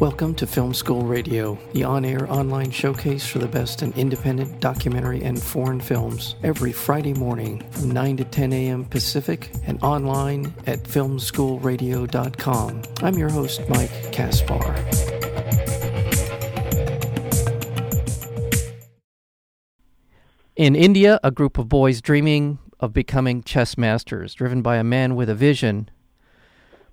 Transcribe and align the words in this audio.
Welcome 0.00 0.34
to 0.34 0.46
Film 0.46 0.74
School 0.74 1.04
Radio, 1.04 1.58
the 1.72 1.84
on 1.84 2.04
air 2.04 2.30
online 2.30 2.70
showcase 2.70 3.26
for 3.26 3.38
the 3.38 3.48
best 3.48 3.82
in 3.82 3.94
independent 3.94 4.60
documentary 4.60 5.22
and 5.22 5.42
foreign 5.42 5.80
films, 5.80 6.34
every 6.42 6.70
Friday 6.70 7.14
morning 7.14 7.64
from 7.70 7.92
9 7.92 8.18
to 8.18 8.24
10 8.24 8.52
a.m. 8.52 8.84
Pacific 8.84 9.50
and 9.64 9.82
online 9.82 10.52
at 10.66 10.82
filmschoolradio.com. 10.82 12.82
I'm 13.02 13.14
your 13.14 13.30
host, 13.30 13.62
Mike 13.70 14.12
Kaspar. 14.12 14.76
In 20.56 20.76
India, 20.76 21.18
a 21.24 21.30
group 21.30 21.56
of 21.56 21.70
boys 21.70 22.02
dreaming 22.02 22.58
of 22.80 22.92
becoming 22.92 23.42
chess 23.42 23.78
masters, 23.78 24.34
driven 24.34 24.60
by 24.60 24.76
a 24.76 24.84
man 24.84 25.16
with 25.16 25.30
a 25.30 25.34
vision. 25.34 25.88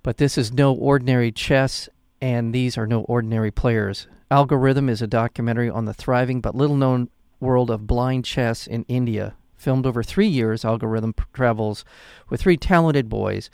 But 0.03 0.17
this 0.17 0.38
is 0.38 0.53
no 0.53 0.73
ordinary 0.73 1.33
chess, 1.33 1.89
and 2.23 2.55
these 2.55 2.77
are 2.77 2.87
no 2.87 3.01
ordinary 3.01 3.51
players. 3.51 4.07
Algorithm 4.31 4.87
is 4.87 5.01
a 5.01 5.07
documentary 5.07 5.69
on 5.69 5.83
the 5.83 5.93
thriving 5.93 6.39
but 6.39 6.55
little 6.55 6.77
known 6.77 7.09
world 7.41 7.69
of 7.69 7.85
blind 7.85 8.23
chess 8.23 8.65
in 8.65 8.85
India. 8.87 9.35
Filmed 9.57 9.85
over 9.85 10.01
three 10.01 10.29
years, 10.29 10.63
Algorithm 10.63 11.13
travels 11.33 11.83
with 12.29 12.39
three 12.39 12.55
talented 12.55 13.09
boys 13.09 13.49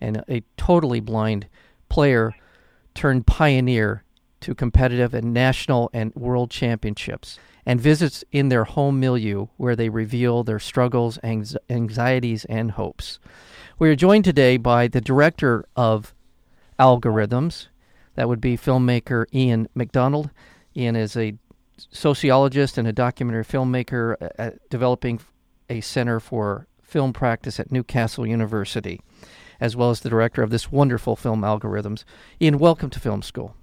and 0.00 0.24
a 0.26 0.42
totally 0.56 1.00
blind 1.00 1.48
player 1.90 2.32
turned 2.94 3.26
pioneer 3.26 4.04
to 4.40 4.54
competitive 4.54 5.12
and 5.12 5.34
national 5.34 5.90
and 5.92 6.14
world 6.14 6.50
championships 6.50 7.38
and 7.66 7.78
visits 7.78 8.24
in 8.32 8.48
their 8.48 8.64
home 8.64 8.98
milieu 8.98 9.48
where 9.58 9.76
they 9.76 9.90
reveal 9.90 10.42
their 10.42 10.58
struggles, 10.58 11.18
anxieties, 11.22 12.46
and 12.46 12.70
hopes. 12.70 13.18
We 13.78 13.90
are 13.90 13.96
joined 13.96 14.24
today 14.24 14.56
by 14.56 14.88
the 14.88 15.02
director 15.02 15.66
of 15.76 16.14
Algorithms, 16.78 17.66
that 18.14 18.28
would 18.28 18.40
be 18.40 18.56
filmmaker 18.56 19.26
Ian 19.32 19.68
McDonald. 19.74 20.30
Ian 20.76 20.96
is 20.96 21.16
a 21.16 21.34
sociologist 21.76 22.78
and 22.78 22.86
a 22.86 22.92
documentary 22.92 23.44
filmmaker 23.44 24.16
uh, 24.38 24.50
developing 24.70 25.20
a 25.68 25.80
center 25.80 26.20
for 26.20 26.66
film 26.82 27.12
practice 27.12 27.58
at 27.58 27.72
Newcastle 27.72 28.26
University, 28.26 29.00
as 29.60 29.74
well 29.76 29.90
as 29.90 30.00
the 30.00 30.10
director 30.10 30.42
of 30.42 30.50
this 30.50 30.70
wonderful 30.70 31.16
film 31.16 31.42
Algorithms. 31.42 32.04
Ian, 32.40 32.58
welcome 32.58 32.90
to 32.90 33.00
Film 33.00 33.22
School. 33.22 33.56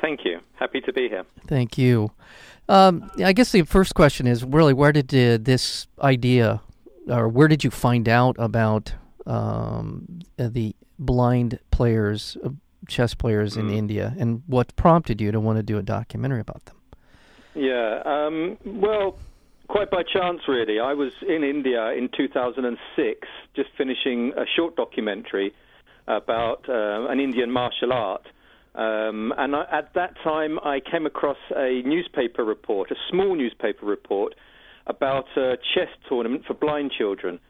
Thank 0.00 0.24
you. 0.24 0.40
Happy 0.54 0.80
to 0.82 0.92
be 0.92 1.08
here. 1.08 1.24
Thank 1.46 1.76
you. 1.76 2.12
Um, 2.68 3.10
I 3.22 3.32
guess 3.32 3.52
the 3.52 3.62
first 3.62 3.94
question 3.94 4.26
is 4.26 4.44
really 4.44 4.72
where 4.72 4.92
did 4.92 5.14
uh, 5.14 5.42
this 5.42 5.86
idea, 6.00 6.62
or 7.08 7.28
where 7.28 7.48
did 7.48 7.64
you 7.64 7.70
find 7.70 8.08
out 8.08 8.36
about 8.38 8.94
um, 9.26 10.20
the 10.36 10.74
blind 10.98 11.58
players, 11.70 12.36
uh, 12.44 12.50
chess 12.86 13.14
players 13.14 13.56
in 13.56 13.68
mm. 13.68 13.76
India, 13.76 14.14
and 14.18 14.42
what 14.46 14.74
prompted 14.76 15.20
you 15.20 15.32
to 15.32 15.40
want 15.40 15.58
to 15.58 15.62
do 15.62 15.78
a 15.78 15.82
documentary 15.82 16.40
about 16.40 16.64
them? 16.66 16.76
Yeah, 17.54 18.02
um, 18.04 18.56
well, 18.64 19.18
quite 19.68 19.90
by 19.90 20.02
chance, 20.02 20.40
really. 20.46 20.78
I 20.78 20.94
was 20.94 21.12
in 21.26 21.42
India 21.42 21.90
in 21.92 22.08
2006, 22.16 23.28
just 23.56 23.70
finishing 23.76 24.32
a 24.36 24.44
short 24.56 24.76
documentary 24.76 25.52
about 26.06 26.68
uh, 26.68 27.10
an 27.10 27.20
Indian 27.20 27.50
martial 27.50 27.92
art 27.92 28.26
um, 28.78 29.34
and 29.36 29.56
I, 29.56 29.64
at 29.72 29.92
that 29.94 30.14
time, 30.22 30.60
I 30.60 30.78
came 30.80 31.04
across 31.04 31.36
a 31.54 31.82
newspaper 31.84 32.44
report, 32.44 32.92
a 32.92 32.94
small 33.10 33.34
newspaper 33.34 33.84
report, 33.84 34.36
about 34.86 35.24
a 35.36 35.56
chess 35.74 35.88
tournament 36.08 36.44
for 36.46 36.54
blind 36.54 36.92
children. 36.96 37.40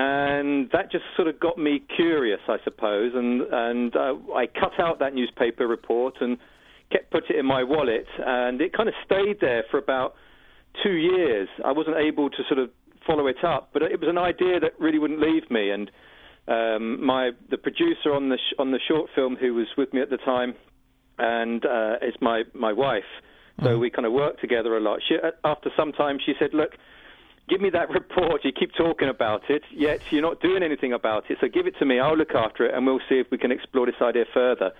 And 0.00 0.70
that 0.70 0.92
just 0.92 1.02
sort 1.16 1.26
of 1.26 1.40
got 1.40 1.58
me 1.58 1.82
curious, 1.96 2.38
I 2.46 2.58
suppose. 2.62 3.10
And, 3.16 3.42
and 3.50 3.96
uh, 3.96 4.14
I 4.32 4.46
cut 4.46 4.78
out 4.78 5.00
that 5.00 5.12
newspaper 5.12 5.66
report 5.66 6.14
and 6.20 6.38
kept 6.92 7.10
put 7.10 7.24
it 7.28 7.36
in 7.36 7.44
my 7.44 7.64
wallet. 7.64 8.06
And 8.24 8.60
it 8.60 8.72
kind 8.72 8.88
of 8.88 8.94
stayed 9.04 9.40
there 9.40 9.64
for 9.72 9.76
about 9.78 10.14
two 10.84 10.92
years. 10.92 11.48
I 11.64 11.72
wasn't 11.72 11.96
able 11.96 12.30
to 12.30 12.36
sort 12.46 12.60
of 12.60 12.70
follow 13.08 13.26
it 13.26 13.42
up, 13.42 13.70
but 13.72 13.82
it 13.82 13.98
was 13.98 14.08
an 14.08 14.18
idea 14.18 14.60
that 14.60 14.78
really 14.78 15.00
wouldn't 15.00 15.20
leave 15.20 15.50
me. 15.50 15.70
And 15.70 15.90
um, 16.46 17.04
my 17.04 17.32
the 17.50 17.58
producer 17.58 18.14
on 18.14 18.28
the 18.28 18.36
sh- 18.36 18.54
on 18.58 18.70
the 18.70 18.78
short 18.86 19.10
film 19.16 19.34
who 19.34 19.52
was 19.52 19.66
with 19.76 19.92
me 19.92 20.00
at 20.00 20.10
the 20.10 20.16
time, 20.18 20.54
and 21.18 21.66
uh, 21.66 21.96
is 22.06 22.14
my 22.20 22.44
my 22.54 22.72
wife. 22.72 23.02
So 23.62 23.70
mm. 23.70 23.80
we 23.80 23.90
kind 23.90 24.06
of 24.06 24.12
work 24.12 24.40
together 24.40 24.76
a 24.76 24.80
lot. 24.80 25.00
She, 25.06 25.16
uh, 25.16 25.32
after 25.44 25.70
some 25.76 25.90
time, 25.92 26.18
she 26.24 26.34
said, 26.38 26.50
"Look, 26.54 26.70
give 27.48 27.60
me 27.60 27.70
that 27.70 27.90
report. 28.00 28.44
You 28.44 28.52
keep 28.52 28.72
talking 28.74 29.08
about 29.08 29.42
it, 29.48 29.62
yet 29.72 30.00
you're 30.10 30.22
not 30.22 30.40
doing 30.40 30.62
anything 30.62 30.92
about 30.92 31.30
it. 31.30 31.38
So 31.40 31.48
give 31.48 31.66
it 31.66 31.74
to 31.78 31.84
me. 31.84 32.00
I'll 32.00 32.16
look 32.16 32.34
after 32.34 32.66
it, 32.66 32.74
and 32.74 32.86
we'll 32.86 33.00
see 33.08 33.16
if 33.16 33.26
we 33.30 33.38
can 33.38 33.52
explore 33.52 33.86
this 33.86 34.00
idea 34.00 34.24
further." 34.32 34.72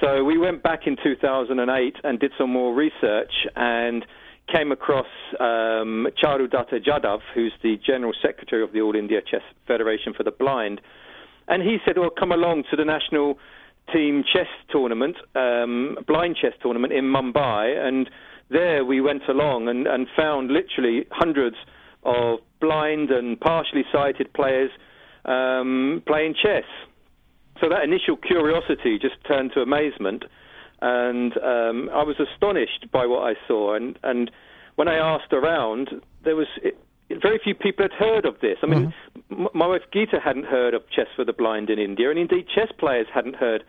So 0.00 0.24
we 0.24 0.38
went 0.38 0.62
back 0.62 0.86
in 0.86 0.96
2008 1.02 1.96
and 2.04 2.18
did 2.18 2.32
some 2.38 2.50
more 2.50 2.74
research 2.74 3.32
and 3.54 4.06
came 4.50 4.72
across 4.72 5.06
um, 5.38 6.08
Charudatta 6.22 6.82
Jadhav, 6.84 7.20
who's 7.34 7.52
the 7.62 7.76
General 7.84 8.12
Secretary 8.22 8.62
of 8.62 8.72
the 8.72 8.80
All 8.80 8.96
India 8.96 9.20
Chess 9.20 9.42
Federation 9.66 10.14
for 10.14 10.22
the 10.22 10.30
Blind. 10.30 10.80
And 11.48 11.62
he 11.62 11.78
said, 11.84 11.98
well, 11.98 12.10
come 12.10 12.32
along 12.32 12.64
to 12.70 12.76
the 12.76 12.84
National 12.84 13.38
Team 13.92 14.24
Chess 14.32 14.46
Tournament, 14.70 15.16
um, 15.34 15.98
blind 16.06 16.36
chess 16.40 16.52
tournament 16.62 16.92
in 16.92 17.04
Mumbai. 17.04 17.76
And 17.76 18.08
there 18.48 18.84
we 18.84 19.00
went 19.00 19.22
along 19.28 19.68
and, 19.68 19.86
and 19.86 20.06
found 20.16 20.50
literally 20.50 21.06
hundreds 21.10 21.56
of 22.02 22.40
blind 22.60 23.10
and 23.10 23.38
partially 23.38 23.84
sighted 23.92 24.32
players 24.32 24.70
um, 25.24 26.02
playing 26.06 26.34
chess. 26.34 26.64
So 27.60 27.68
that 27.68 27.82
initial 27.84 28.16
curiosity 28.16 28.98
just 28.98 29.16
turned 29.26 29.52
to 29.54 29.60
amazement 29.60 30.24
and 30.82 31.36
um, 31.38 31.90
I 31.92 32.02
was 32.02 32.16
astonished 32.18 32.86
by 32.92 33.06
what 33.06 33.22
I 33.22 33.34
saw. 33.46 33.74
And, 33.74 33.98
and 34.02 34.30
when 34.76 34.88
I 34.88 34.96
asked 34.96 35.32
around, 35.32 35.90
there 36.24 36.36
was 36.36 36.46
it, 36.62 36.78
very 37.20 37.40
few 37.42 37.54
people 37.54 37.84
had 37.84 37.92
heard 37.92 38.24
of 38.24 38.40
this. 38.40 38.56
I 38.62 38.66
mean, 38.66 38.92
mm-hmm. 39.30 39.42
m- 39.42 39.48
my 39.52 39.66
wife 39.66 39.82
Geeta 39.94 40.22
hadn't 40.22 40.46
heard 40.46 40.74
of 40.74 40.88
chess 40.90 41.08
for 41.16 41.24
the 41.24 41.32
blind 41.32 41.68
in 41.68 41.78
India, 41.78 42.08
and 42.08 42.18
indeed 42.18 42.46
chess 42.54 42.68
players 42.78 43.06
hadn't 43.12 43.36
heard 43.36 43.64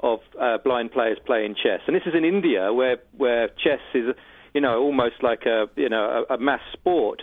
of 0.00 0.20
uh, 0.40 0.58
blind 0.58 0.92
players 0.92 1.18
playing 1.24 1.54
chess. 1.54 1.80
And 1.86 1.96
this 1.96 2.02
is 2.06 2.14
in 2.14 2.24
India, 2.24 2.72
where 2.72 2.98
where 3.16 3.48
chess 3.48 3.80
is, 3.94 4.14
you 4.52 4.60
know, 4.60 4.82
almost 4.82 5.22
like 5.22 5.46
a 5.46 5.66
you 5.76 5.88
know 5.88 6.24
a, 6.28 6.34
a 6.34 6.38
mass 6.38 6.60
sport. 6.72 7.22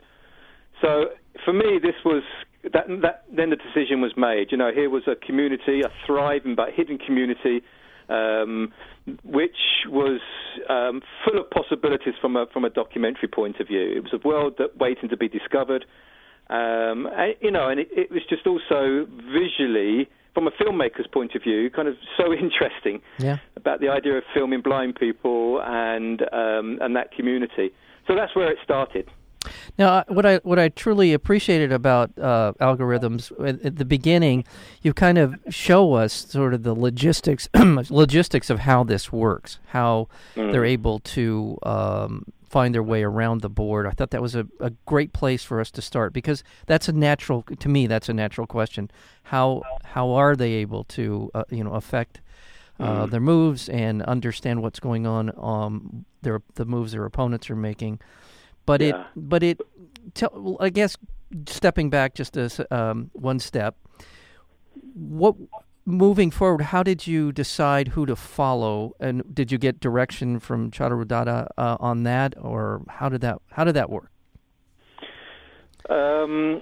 So 0.81 1.05
for 1.45 1.53
me, 1.53 1.79
this 1.81 1.95
was 2.03 2.23
that, 2.73 2.85
that 3.01 3.23
then 3.35 3.49
the 3.49 3.55
decision 3.55 4.01
was 4.01 4.13
made. 4.17 4.47
You 4.51 4.57
know, 4.57 4.71
here 4.73 4.89
was 4.89 5.03
a 5.07 5.15
community, 5.15 5.81
a 5.81 5.89
thriving 6.05 6.55
but 6.55 6.69
hidden 6.75 6.97
community 6.97 7.61
um, 8.11 8.73
which 9.23 9.57
was 9.87 10.19
um, 10.69 11.01
full 11.25 11.39
of 11.39 11.49
possibilities 11.49 12.13
from 12.19 12.35
a 12.35 12.45
from 12.51 12.65
a 12.65 12.69
documentary 12.69 13.27
point 13.27 13.59
of 13.59 13.67
view. 13.67 13.93
It 13.95 14.03
was 14.03 14.13
a 14.13 14.27
world 14.27 14.55
that 14.59 14.77
waiting 14.77 15.09
to 15.09 15.17
be 15.17 15.27
discovered. 15.27 15.85
Um, 16.49 17.07
and, 17.07 17.35
you 17.39 17.49
know, 17.49 17.69
and 17.69 17.79
it, 17.79 17.87
it, 17.91 18.11
was 18.11 18.23
just 18.29 18.45
also 18.45 19.07
visually, 19.31 20.09
from 20.33 20.47
a 20.47 20.51
filmmaker's 20.51 21.07
point 21.07 21.33
of 21.33 21.41
view, 21.41 21.69
kind 21.69 21.87
of 21.87 21.95
so 22.17 22.33
interesting 22.33 23.01
yeah. 23.19 23.37
about 23.55 23.79
the 23.79 23.87
idea 23.87 24.17
of 24.17 24.23
filming 24.33 24.61
blind 24.61 24.95
people 24.95 25.61
and 25.63 26.21
um, 26.33 26.77
and 26.81 26.95
that 26.95 27.13
community. 27.13 27.71
So 28.07 28.15
that's 28.15 28.35
where 28.35 28.51
it 28.51 28.57
started. 28.63 29.09
Now, 29.77 30.03
what 30.07 30.25
I 30.25 30.37
what 30.37 30.59
I 30.59 30.69
truly 30.69 31.13
appreciated 31.13 31.71
about 31.71 32.17
uh, 32.17 32.53
algorithms 32.59 33.31
at, 33.65 33.77
the 33.77 33.85
beginning, 33.85 34.45
you 34.81 34.93
kind 34.93 35.17
of 35.17 35.35
show 35.49 35.93
us 35.93 36.13
sort 36.13 36.53
of 36.53 36.63
the 36.63 36.75
logistics 36.75 37.49
logistics 37.55 38.49
of 38.49 38.59
how 38.59 38.83
this 38.83 39.11
works, 39.11 39.59
how 39.67 40.07
mm. 40.35 40.51
they're 40.51 40.65
able 40.65 40.99
to 40.99 41.57
um, 41.63 42.25
find 42.49 42.75
their 42.75 42.83
way 42.83 43.01
around 43.01 43.41
the 43.41 43.49
board. 43.49 43.87
I 43.87 43.91
thought 43.91 44.11
that 44.11 44.21
was 44.21 44.35
a, 44.35 44.45
a 44.59 44.71
great 44.85 45.13
place 45.13 45.43
for 45.43 45.59
us 45.59 45.71
to 45.71 45.81
start 45.81 46.13
because 46.13 46.43
that's 46.67 46.87
a 46.87 46.93
natural 46.93 47.43
to 47.43 47.69
me. 47.69 47.87
That's 47.87 48.09
a 48.09 48.13
natural 48.13 48.45
question. 48.45 48.91
How 49.23 49.63
how 49.83 50.11
are 50.11 50.35
they 50.35 50.53
able 50.53 50.83
to 50.85 51.31
uh, 51.33 51.43
you 51.49 51.63
know 51.63 51.73
affect 51.73 52.21
uh, 52.79 53.05
mm. 53.05 53.11
their 53.11 53.21
moves 53.21 53.69
and 53.69 54.01
understand 54.03 54.61
what's 54.61 54.79
going 54.79 55.05
on 55.05 55.31
um 55.37 56.05
their 56.23 56.41
the 56.55 56.65
moves 56.65 56.93
their 56.93 57.05
opponents 57.05 57.49
are 57.49 57.55
making 57.55 57.99
but 58.65 58.81
yeah. 58.81 58.87
it, 58.87 59.05
but 59.15 59.43
it, 59.43 59.61
tell, 60.13 60.57
I 60.59 60.69
guess, 60.69 60.97
stepping 61.47 61.89
back 61.89 62.15
just 62.15 62.37
as 62.37 62.61
um, 62.71 63.09
one 63.13 63.39
step, 63.39 63.75
what 64.93 65.35
moving 65.85 66.31
forward, 66.31 66.61
how 66.61 66.83
did 66.83 67.07
you 67.07 67.31
decide 67.31 67.89
who 67.89 68.05
to 68.05 68.15
follow, 68.15 68.93
and 68.99 69.23
did 69.33 69.51
you 69.51 69.57
get 69.57 69.79
direction 69.79 70.39
from 70.39 70.71
Charudatta 70.71 71.47
uh, 71.57 71.77
on 71.79 72.03
that, 72.03 72.33
or 72.39 72.81
how 72.87 73.09
did 73.09 73.21
that 73.21 73.41
how 73.51 73.63
did 73.63 73.75
that 73.75 73.89
work? 73.89 74.11
Um, 75.89 76.61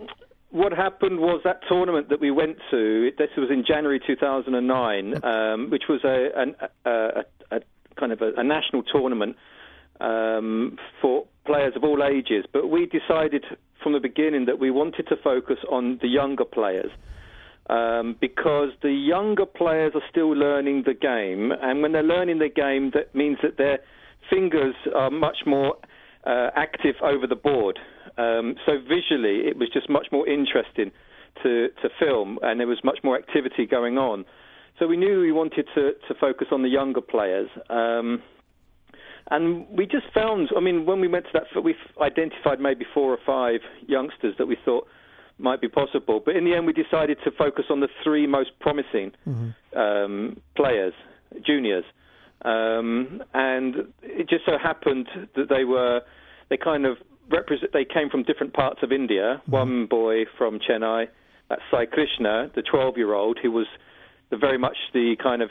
what 0.52 0.72
happened 0.72 1.20
was 1.20 1.42
that 1.44 1.60
tournament 1.68 2.10
that 2.10 2.20
we 2.20 2.32
went 2.32 2.58
to. 2.72 3.12
This 3.18 3.30
was 3.38 3.50
in 3.52 3.64
January 3.68 4.00
2009, 4.06 5.24
um, 5.24 5.70
which 5.70 5.84
was 5.88 6.02
a, 6.04 6.30
an, 6.36 6.56
a, 6.86 6.90
a, 6.90 7.58
a, 7.58 7.60
kind 8.00 8.12
of 8.12 8.22
a, 8.22 8.32
a 8.38 8.44
national 8.44 8.84
tournament 8.84 9.36
um, 10.00 10.78
for 11.02 11.26
players 11.46 11.74
of 11.76 11.84
all 11.84 12.04
ages, 12.04 12.46
but 12.52 12.68
we 12.70 12.86
decided 12.86 13.44
from 13.82 13.94
the 13.94 14.00
beginning 14.00 14.46
that 14.46 14.60
we 14.60 14.72
wanted 14.72 15.08
to 15.08 15.16
focus 15.24 15.58
on 15.70 16.00
the 16.02 16.08
younger 16.08 16.46
players. 16.46 16.92
um, 17.70 18.16
because 18.20 18.70
the 18.82 18.92
younger 18.92 19.46
players 19.46 19.94
are 19.96 20.02
still 20.10 20.32
learning 20.32 20.84
the 20.86 20.94
game, 20.94 21.52
and 21.62 21.82
when 21.82 21.92
they're 21.92 22.04
learning 22.04 22.40
the 22.40 22.50
game, 22.50 22.92
that 22.94 23.14
means 23.14 23.38
that 23.44 23.58
their 23.58 23.80
fingers 24.30 24.76
are 24.96 25.12
much 25.12 25.38
more 25.46 25.78
uh, 26.26 26.50
active 26.56 26.96
over 27.04 27.28
the 27.28 27.36
board. 27.36 27.78
Um, 28.18 28.56
so 28.66 28.74
visually, 28.82 29.48
it 29.48 29.58
was 29.58 29.70
just 29.72 29.90
much 29.90 30.08
more 30.12 30.28
interesting 30.28 30.92
to, 31.44 31.70
to 31.82 31.90
film, 32.00 32.40
and 32.42 32.60
there 32.60 32.68
was 32.68 32.80
much 32.84 33.00
more 33.04 33.16
activity 33.16 33.68
going 33.68 33.98
on. 33.98 34.26
So 34.80 34.88
we 34.88 34.98
knew 34.98 35.22
we 35.22 35.32
wanted 35.32 35.68
to, 35.76 35.92
to 36.08 36.14
focus 36.20 36.48
on 36.52 36.64
the 36.64 36.70
younger 36.70 37.02
players. 37.02 37.50
Um, 37.70 38.24
and 39.30 39.68
we 39.70 39.86
just 39.86 40.06
found, 40.14 40.50
I 40.56 40.60
mean, 40.60 40.86
when 40.86 41.00
we 41.00 41.08
went 41.08 41.26
to 41.26 41.32
that, 41.34 41.64
we 41.64 41.76
identified 42.02 42.60
maybe 42.60 42.86
four 42.94 43.14
or 43.14 43.20
five 43.26 43.62
youngsters 43.88 44.36
that 44.38 44.48
we 44.48 44.58
thought 44.66 44.88
might 45.38 45.62
be 45.62 45.68
possible. 45.68 46.22
But 46.24 46.36
in 46.36 46.46
the 46.46 46.56
end, 46.56 46.66
we 46.66 46.74
decided 46.74 47.18
to 47.24 47.32
focus 47.32 47.66
on 47.70 47.80
the 47.80 47.88
three 48.04 48.28
most 48.28 48.52
promising 48.60 49.12
mm-hmm. 49.28 49.78
um, 49.78 50.38
players, 50.56 50.94
juniors. 51.46 51.86
Um, 52.44 53.22
and 53.34 53.76
it 54.02 54.30
just 54.30 54.46
so 54.46 54.58
happened 54.62 55.08
that 55.36 55.50
they 55.50 55.64
were, 55.64 56.02
they 56.50 56.58
kind 56.58 56.86
of 56.86 56.98
represent, 57.30 57.72
they 57.72 57.86
came 57.86 58.10
from 58.10 58.24
different 58.24 58.54
parts 58.54 58.80
of 58.82 58.92
India. 58.92 59.42
Mm-hmm. 59.42 59.52
One 59.52 59.86
boy 59.86 60.26
from 60.38 60.60
Chennai, 60.60 61.08
that's 61.50 61.62
Sai 61.72 61.86
Krishna, 61.86 62.52
the 62.56 62.62
12 62.62 62.98
year 62.98 63.14
old, 63.14 63.40
who 63.42 63.52
was 63.52 63.68
the, 64.30 64.38
very 64.38 64.58
much 64.58 64.78
the 64.94 65.16
kind 65.22 65.42
of 65.42 65.50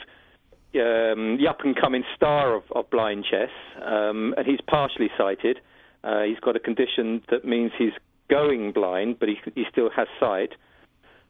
um, 0.74 1.38
the 1.38 1.46
up 1.48 1.60
and 1.64 1.74
coming 1.74 2.04
star 2.14 2.54
of, 2.54 2.62
of 2.74 2.90
blind 2.90 3.24
chess, 3.30 3.50
um, 3.84 4.34
and 4.36 4.46
he's 4.46 4.60
partially 4.66 5.08
sighted. 5.16 5.58
Uh, 6.04 6.22
he's 6.22 6.38
got 6.40 6.56
a 6.56 6.60
condition 6.60 7.22
that 7.30 7.44
means 7.44 7.72
he's 7.78 7.92
going 8.28 8.72
blind, 8.72 9.18
but 9.18 9.28
he, 9.28 9.36
he 9.54 9.64
still 9.70 9.90
has 9.94 10.06
sight. 10.20 10.50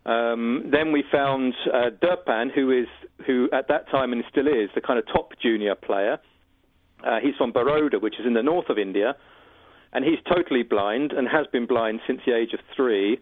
Um, 0.06 0.70
then 0.72 0.92
we 0.92 1.04
found 1.10 1.54
uh, 1.72 1.90
who 2.54 2.70
is 2.70 2.88
who 3.26 3.48
at 3.52 3.68
that 3.68 3.90
time 3.90 4.12
and 4.12 4.22
still 4.30 4.46
is 4.46 4.70
the 4.74 4.80
kind 4.80 4.98
of 4.98 5.06
top 5.06 5.32
junior 5.40 5.74
player. 5.74 6.18
Uh, 7.04 7.18
he's 7.22 7.34
from 7.36 7.52
Baroda, 7.52 7.98
which 7.98 8.14
is 8.18 8.26
in 8.26 8.34
the 8.34 8.42
north 8.42 8.68
of 8.70 8.78
India, 8.78 9.14
and 9.92 10.04
he's 10.04 10.18
totally 10.28 10.62
blind 10.62 11.12
and 11.12 11.28
has 11.28 11.46
been 11.52 11.66
blind 11.66 12.00
since 12.06 12.20
the 12.26 12.34
age 12.34 12.52
of 12.54 12.60
three, 12.74 13.18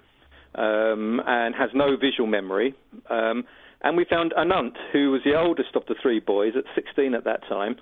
um, 0.54 1.20
and 1.26 1.54
has 1.54 1.70
no 1.74 1.96
visual 1.96 2.26
memory. 2.26 2.74
Um, 3.10 3.44
and 3.86 3.96
we 3.96 4.04
found 4.04 4.34
Anant, 4.36 4.74
who 4.92 5.12
was 5.12 5.20
the 5.24 5.38
oldest 5.38 5.76
of 5.76 5.84
the 5.86 5.94
three 6.02 6.18
boys 6.18 6.54
at 6.56 6.64
16 6.74 7.14
at 7.14 7.22
that 7.22 7.46
time, 7.48 7.76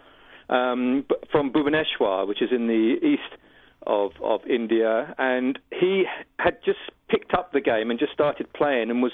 um, 0.51 1.07
from 1.33 1.51
Bhubaneswar, 1.51 2.29
which 2.29 2.43
is 2.43 2.51
in 2.53 2.67
the 2.67 2.97
east 3.03 3.41
of, 3.87 4.11
of 4.23 4.41
India. 4.47 5.15
And 5.17 5.59
he 5.73 6.05
had 6.39 6.59
just 6.63 6.79
picked 7.09 7.33
up 7.33 7.53
the 7.53 7.61
game 7.63 7.91
and 7.91 7.99
just 7.99 8.13
started 8.13 8.53
playing 8.53 8.91
and 8.91 9.03
was 9.03 9.13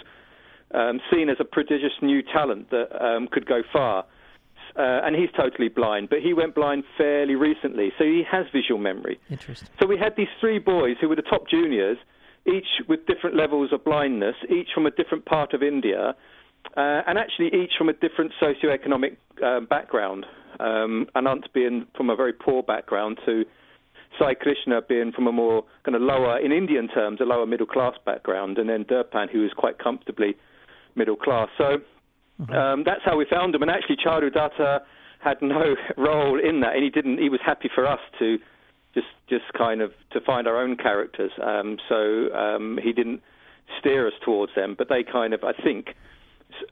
um, 0.75 1.01
seen 1.13 1.29
as 1.29 1.37
a 1.39 1.45
prodigious 1.45 1.93
new 2.03 2.23
talent 2.23 2.71
that 2.71 2.89
um, 3.01 3.29
could 3.31 3.47
go 3.47 3.63
far. 3.73 4.05
Uh, 4.77 5.07
and 5.07 5.15
he's 5.15 5.31
totally 5.37 5.69
blind, 5.69 6.09
but 6.11 6.19
he 6.21 6.33
went 6.33 6.57
blind 6.57 6.83
fairly 6.99 7.37
recently, 7.37 7.93
so 7.99 8.05
he 8.05 8.23
has 8.29 8.47
visual 8.53 8.81
memory. 8.81 9.19
Interesting. 9.29 9.69
So 9.81 9.87
we 9.87 9.97
had 9.97 10.15
these 10.17 10.29
three 10.41 10.59
boys 10.59 10.97
who 11.01 11.09
were 11.09 11.17
the 11.17 11.23
top 11.23 11.49
juniors, 11.49 11.99
each 12.47 12.69
with 12.89 13.05
different 13.07 13.37
levels 13.37 13.73
of 13.73 13.85
blindness, 13.85 14.37
each 14.49 14.69
from 14.73 14.87
a 14.87 14.93
different 14.93 15.25
part 15.25 15.55
of 15.55 15.63
India, 15.63 16.15
uh, 16.77 17.03
and 17.07 17.19
actually 17.19 17.49
each 17.49 17.73
from 17.77 17.89
a 17.89 17.93
different 17.93 18.33
socioeconomic 18.41 19.17
uh, 19.45 19.61
background. 19.61 20.27
Um, 20.59 21.07
Anant 21.17 21.45
being 21.55 21.87
from 21.97 22.11
a 22.11 22.17
very 22.17 22.33
poor 22.33 22.63
background 22.63 23.19
to 23.27 23.45
Sai 24.19 24.35
Krishna 24.35 24.83
being 24.83 25.13
from 25.13 25.27
a 25.27 25.33
more 25.33 25.65
kind 25.85 25.95
of 25.95 26.03
lower, 26.03 26.39
in 26.39 26.53
Indian 26.53 26.89
terms, 26.89 27.21
a 27.21 27.25
lower 27.25 27.47
middle 27.47 27.67
class 27.67 27.95
background, 28.05 28.59
and 28.59 28.69
then 28.69 28.85
Darpan, 28.85 29.31
who 29.31 29.45
is 29.45 29.53
quite 29.57 29.79
comfortably 29.79 30.37
middle 30.95 31.17
class. 31.17 31.49
So 31.57 31.79
mm-hmm. 32.41 32.53
um, 32.53 32.83
that's 32.85 33.03
how 33.05 33.17
we 33.17 33.27
found 33.31 33.55
him. 33.55 33.63
And 33.63 33.71
actually, 33.71 33.97
Charu 34.05 34.33
Datta 34.33 34.83
had 35.21 35.41
no 35.41 35.77
role 35.97 36.39
in 36.39 36.61
that, 36.61 36.75
and 36.75 36.85
he 36.85 36.91
didn't. 36.91 37.19
He 37.19 37.29
was 37.29 37.41
happy 37.45 37.71
for 37.75 37.87
us 37.87 38.01
to 38.19 38.39
just 38.95 39.07
just 39.29 39.45
kind 39.57 39.81
of 39.81 39.93
to 40.13 40.21
find 40.21 40.49
our 40.49 40.61
own 40.61 40.77
characters. 40.77 41.31
Um, 41.43 41.79
so 41.89 42.35
um, 42.35 42.79
he 42.83 42.93
didn't 42.93 43.23
steer 43.79 44.07
us 44.07 44.15
towards 44.25 44.55
them, 44.55 44.75
but 44.77 44.89
they 44.89 45.05
kind 45.05 45.33
of, 45.33 45.45
I 45.45 45.53
think, 45.53 45.95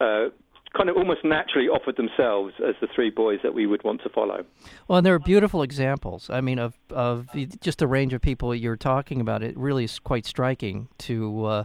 uh, 0.00 0.28
kind 0.76 0.90
of 0.90 0.96
almost 0.96 1.25
naturally 1.25 1.69
offered 1.69 1.96
themselves 1.96 2.54
as 2.66 2.75
the 2.80 2.88
three 2.94 3.10
boys 3.10 3.40
that 3.42 3.54
we 3.54 3.66
would 3.66 3.82
want 3.84 4.02
to 4.02 4.08
follow. 4.08 4.44
Well, 4.86 4.98
and 4.98 5.06
there 5.06 5.14
are 5.14 5.19
beautiful 5.19 5.62
examples. 5.62 6.28
I 6.30 6.40
mean, 6.40 6.58
of 6.58 6.78
of 6.90 7.28
just 7.60 7.78
the 7.78 7.86
range 7.86 8.12
of 8.12 8.20
people 8.20 8.54
you're 8.54 8.76
talking 8.76 9.20
about. 9.20 9.42
It 9.42 9.56
really 9.56 9.84
is 9.84 9.98
quite 9.98 10.26
striking 10.26 10.88
to 10.98 11.44
uh, 11.44 11.64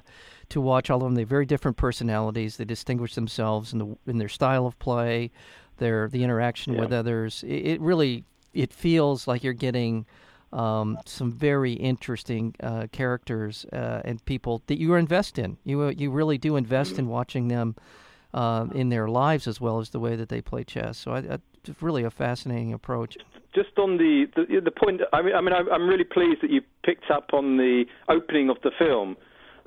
to 0.49 0.61
watch 0.61 0.89
all 0.89 0.97
of 0.97 1.03
them. 1.03 1.15
They 1.15 1.23
very 1.23 1.45
different 1.45 1.77
personalities. 1.77 2.57
They 2.57 2.65
distinguish 2.65 3.15
themselves 3.15 3.73
in 3.73 3.79
the 3.79 3.97
in 4.07 4.17
their 4.17 4.29
style 4.29 4.65
of 4.65 4.79
play, 4.79 5.31
their 5.77 6.07
the 6.07 6.23
interaction 6.23 6.73
yeah. 6.73 6.81
with 6.81 6.93
others. 6.93 7.43
It, 7.43 7.67
it, 7.67 7.81
really 7.81 8.23
it 8.53 8.73
feels 8.73 9.27
like 9.27 9.43
you're 9.43 9.53
getting. 9.53 10.05
Um, 10.51 10.99
some 11.07 11.31
very 11.31 11.73
interesting 11.73 12.53
uh, 12.59 12.85
characters 12.91 13.65
uh, 13.73 14.03
and 14.05 14.23
people 14.25 14.61
that 14.67 14.77
you 14.77 14.93
invest 14.93 15.39
in. 15.39 15.57
You 15.63 15.89
you 15.89 16.11
really 16.11 16.37
do 16.37 16.57
invest 16.57 16.99
in 16.99 17.07
watching 17.07 17.47
them 17.47 17.75
uh, 18.33 18.67
in 18.73 18.89
their 18.89 19.07
lives 19.07 19.47
as 19.47 19.61
well 19.61 19.79
as 19.79 19.89
the 19.89 19.99
way 19.99 20.15
that 20.15 20.29
they 20.29 20.41
play 20.41 20.63
chess. 20.63 20.97
So 20.97 21.11
I, 21.11 21.19
I, 21.19 21.37
it's 21.65 21.81
really 21.81 22.03
a 22.03 22.09
fascinating 22.09 22.73
approach. 22.73 23.17
Just 23.53 23.77
on 23.77 23.97
the 23.97 24.25
the, 24.35 24.61
the 24.61 24.71
point, 24.71 25.01
I 25.11 25.21
mean, 25.21 25.35
I 25.35 25.41
mean, 25.41 25.53
I'm 25.53 25.87
really 25.87 26.03
pleased 26.03 26.41
that 26.41 26.49
you 26.49 26.61
picked 26.83 27.11
up 27.11 27.29
on 27.33 27.57
the 27.57 27.85
opening 28.09 28.49
of 28.49 28.57
the 28.63 28.71
film 28.77 29.15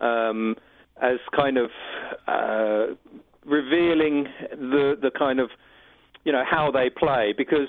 um, 0.01 0.57
as 1.01 1.19
kind 1.35 1.57
of 1.57 1.71
uh, 2.27 2.95
revealing 3.45 4.27
the 4.51 4.97
the 5.01 5.11
kind 5.17 5.39
of 5.39 5.51
you 6.25 6.33
know 6.33 6.43
how 6.49 6.71
they 6.73 6.91
play 6.91 7.33
because 7.37 7.69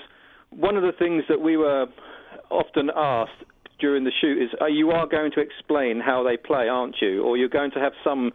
one 0.50 0.76
of 0.76 0.84
the 0.84 0.94
things 0.98 1.24
that 1.30 1.42
we 1.42 1.58
were 1.58 1.86
often 2.50 2.90
asked 2.96 3.44
during 3.80 4.04
the 4.04 4.12
shoot 4.22 4.42
is, 4.42 4.50
are 4.60 4.70
you 4.70 4.92
are 4.92 5.08
going 5.08 5.32
to 5.32 5.40
explain 5.40 6.00
how 6.00 6.24
they 6.24 6.38
play, 6.38 6.68
aren't 6.68 6.96
you? 7.02 7.24
Or 7.24 7.38
you're 7.38 7.50
going 7.50 7.72
to 7.72 7.80
have 7.80 7.94
some 8.04 8.32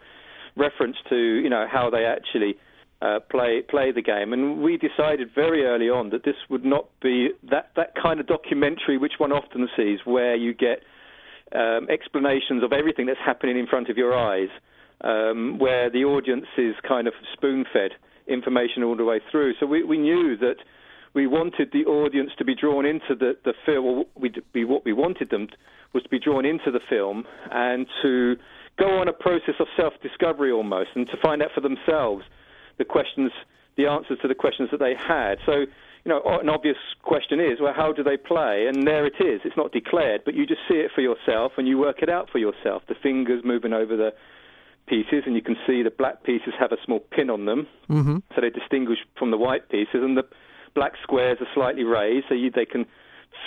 reference 0.55 0.97
to 1.09 1.15
you 1.15 1.49
know 1.49 1.65
how 1.71 1.89
they 1.89 2.05
actually 2.05 2.55
uh, 3.01 3.19
play 3.29 3.61
play 3.67 3.91
the 3.91 4.01
game. 4.01 4.33
And 4.33 4.61
we 4.61 4.77
decided 4.77 5.29
very 5.33 5.65
early 5.65 5.89
on 5.89 6.09
that 6.11 6.23
this 6.23 6.35
would 6.49 6.65
not 6.65 6.85
be 7.01 7.29
that 7.49 7.71
that 7.75 7.93
kind 8.01 8.19
of 8.19 8.27
documentary 8.27 8.97
which 8.97 9.13
one 9.17 9.31
often 9.31 9.67
sees, 9.75 9.99
where 10.05 10.35
you 10.35 10.53
get 10.53 10.83
um, 11.53 11.87
explanations 11.89 12.63
of 12.63 12.73
everything 12.73 13.05
that's 13.05 13.19
happening 13.23 13.57
in 13.57 13.67
front 13.67 13.89
of 13.89 13.97
your 13.97 14.17
eyes, 14.17 14.49
um, 15.01 15.59
where 15.59 15.89
the 15.89 16.05
audience 16.05 16.47
is 16.57 16.75
kind 16.87 17.07
of 17.07 17.13
spoon-fed 17.33 17.91
information 18.27 18.83
all 18.83 18.95
the 18.95 19.03
way 19.03 19.19
through. 19.29 19.53
So 19.59 19.65
we, 19.65 19.83
we 19.83 19.97
knew 19.97 20.37
that 20.37 20.55
we 21.13 21.27
wanted 21.27 21.69
the 21.71 21.85
audience 21.85 22.31
to 22.37 22.45
be 22.45 22.55
drawn 22.55 22.85
into 22.85 23.15
the, 23.15 23.33
the 23.45 23.53
film, 23.65 24.05
we, 24.15 24.31
what 24.65 24.85
we 24.85 24.93
wanted 24.93 25.29
them 25.29 25.47
was 25.93 26.03
to 26.03 26.09
be 26.09 26.19
drawn 26.19 26.45
into 26.45 26.71
the 26.71 26.79
film 26.89 27.25
and 27.51 27.85
to 28.01 28.35
go 28.77 28.99
on 28.99 29.07
a 29.07 29.13
process 29.13 29.55
of 29.59 29.67
self-discovery 29.77 30.51
almost, 30.51 30.89
and 30.95 31.07
to 31.07 31.17
find 31.17 31.41
out 31.41 31.51
for 31.53 31.61
themselves 31.61 32.23
the 32.77 32.85
questions, 32.85 33.31
the 33.77 33.85
answers 33.87 34.17
to 34.21 34.27
the 34.27 34.35
questions 34.35 34.69
that 34.71 34.79
they 34.79 34.95
had. 34.95 35.37
So, 35.45 35.65
you 36.05 36.09
know, 36.09 36.21
an 36.25 36.49
obvious 36.49 36.77
question 37.01 37.39
is, 37.39 37.59
well, 37.61 37.73
how 37.73 37.93
do 37.93 38.03
they 38.03 38.17
play? 38.17 38.67
And 38.67 38.85
there 38.85 39.05
it 39.05 39.15
is. 39.19 39.41
It's 39.45 39.55
not 39.55 39.71
declared, 39.71 40.21
but 40.25 40.33
you 40.33 40.45
just 40.45 40.61
see 40.67 40.75
it 40.75 40.91
for 40.93 41.01
yourself 41.01 41.53
and 41.57 41.67
you 41.67 41.77
work 41.77 42.01
it 42.01 42.09
out 42.09 42.29
for 42.29 42.39
yourself. 42.39 42.83
The 42.87 42.95
fingers 42.95 43.41
moving 43.45 43.73
over 43.73 43.95
the 43.95 44.13
pieces, 44.85 45.23
and 45.25 45.35
you 45.35 45.41
can 45.41 45.55
see 45.65 45.81
the 45.81 45.91
black 45.91 46.23
pieces 46.23 46.53
have 46.59 46.71
a 46.71 46.77
small 46.83 46.99
pin 46.99 47.29
on 47.29 47.45
them, 47.45 47.67
mm-hmm. 47.89 48.17
so 48.35 48.41
they 48.41 48.49
distinguish 48.49 48.99
from 49.17 49.31
the 49.31 49.37
white 49.37 49.69
pieces, 49.69 50.01
and 50.03 50.17
the 50.17 50.25
black 50.75 50.93
squares 51.01 51.37
are 51.39 51.47
slightly 51.53 51.83
raised, 51.83 52.25
so 52.27 52.35
you, 52.35 52.51
they 52.51 52.65
can 52.65 52.85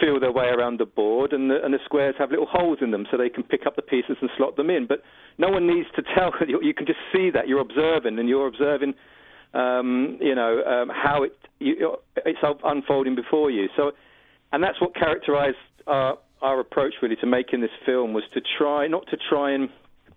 feel 0.01 0.21
their 0.21 0.33
way 0.33 0.47
around 0.47 0.79
the 0.79 0.87
board, 0.87 1.33
and 1.33 1.51
the, 1.51 1.65
and 1.65 1.73
the 1.73 1.79
squares 1.85 2.15
have 2.19 2.31
little 2.31 2.47
holes 2.47 2.79
in 2.81 2.91
them 2.91 3.07
so 3.11 3.17
they 3.17 3.29
can 3.29 3.43
pick 3.43 3.67
up 3.67 3.77
the 3.77 3.83
pieces 3.83 4.17
and 4.21 4.31
slot 4.37 4.57
them 4.57 4.71
in. 4.71 4.87
But 4.87 5.03
no 5.39 5.49
one 5.49 5.67
needs 5.67 5.89
to 5.97 6.03
tell 6.17 6.33
you. 6.47 6.61
You 6.63 6.75
can 6.75 6.87
just 6.87 6.99
see 7.13 7.31
that 7.31 7.49
you're 7.49 7.61
observing, 7.61 8.19
and 8.19 8.29
you're 8.29 8.47
observing, 8.47 8.95
um, 9.55 10.19
you 10.21 10.35
know, 10.35 10.63
um, 10.65 10.91
how 10.95 11.23
it 11.23 11.33
you, 11.59 11.97
it's 12.25 12.39
unfolding 12.65 13.15
before 13.15 13.51
you. 13.51 13.69
So, 13.77 13.93
and 14.53 14.63
that's 14.63 14.81
what 14.81 14.95
characterized 14.95 15.57
our, 15.87 16.19
our 16.43 16.61
approach 16.61 16.95
really 17.03 17.17
to 17.17 17.27
making 17.27 17.61
this 17.61 17.71
film 17.85 18.13
was 18.13 18.25
to 18.35 18.41
try 18.59 18.87
not 18.87 19.07
to 19.09 19.17
try 19.29 19.53
and 19.53 19.69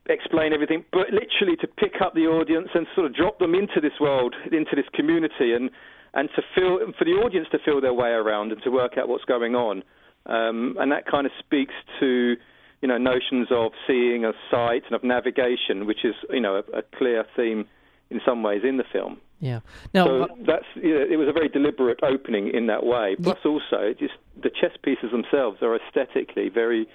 explain 0.08 0.54
everything, 0.54 0.84
but 0.92 1.08
literally 1.12 1.56
to 1.62 1.68
pick 1.68 2.02
up 2.02 2.14
the 2.16 2.26
audience 2.26 2.70
and 2.74 2.88
sort 2.96 3.06
of 3.06 3.16
drop 3.16 3.38
them 3.40 3.54
into 3.54 3.80
this 3.82 3.94
world, 4.00 4.36
into 4.52 4.76
this 4.76 4.86
community, 4.94 5.54
and 5.54 5.70
and 6.14 6.30
to 6.36 6.42
feel 6.56 6.80
for 6.98 7.06
the 7.06 7.12
audience 7.12 7.48
to 7.52 7.60
feel 7.60 7.82
their 7.82 7.94
way 7.94 8.10
around 8.10 8.52
and 8.52 8.62
to 8.64 8.70
work 8.70 8.98
out 8.98 9.08
what's 9.08 9.26
going 9.26 9.56
on. 9.56 9.84
Um, 10.26 10.76
and 10.80 10.92
that 10.92 11.06
kind 11.06 11.26
of 11.26 11.32
speaks 11.40 11.74
to 12.00 12.36
you 12.82 12.88
know 12.88 12.98
notions 12.98 13.48
of 13.52 13.72
seeing 13.88 14.26
a 14.26 14.34
sight 14.52 14.84
and 14.86 14.96
of 14.96 15.04
navigation, 15.04 15.86
which 15.86 16.04
is 16.04 16.16
you 16.30 16.42
know 16.42 16.56
a, 16.56 16.80
a 16.80 16.82
clear 16.98 17.26
theme 17.36 17.66
in 18.10 18.20
some 18.26 18.44
ways 18.44 18.62
in 18.64 18.78
the 18.78 18.84
film. 18.92 19.20
Yeah. 19.40 19.60
Now 19.94 20.06
so 20.06 20.28
that's 20.46 20.66
you 20.76 20.94
know, 20.94 21.06
it 21.10 21.18
was 21.18 21.28
a 21.30 21.34
very 21.34 21.50
deliberate 21.50 22.00
opening 22.04 22.52
in 22.54 22.68
that 22.68 22.86
way. 22.86 23.16
Plus, 23.22 23.38
also 23.46 23.94
just 23.98 24.14
the 24.42 24.50
chess 24.50 24.76
pieces 24.84 25.12
themselves 25.12 25.60
are 25.62 25.76
aesthetically 25.76 26.50
very 26.50 26.88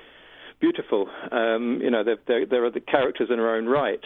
beautiful. 0.60 1.08
Um, 1.30 1.80
you 1.82 1.90
know, 1.90 2.04
they're, 2.04 2.18
they're, 2.26 2.46
they're 2.46 2.70
the 2.70 2.80
characters 2.80 3.28
in 3.30 3.36
their 3.36 3.54
own 3.54 3.66
right. 3.66 4.00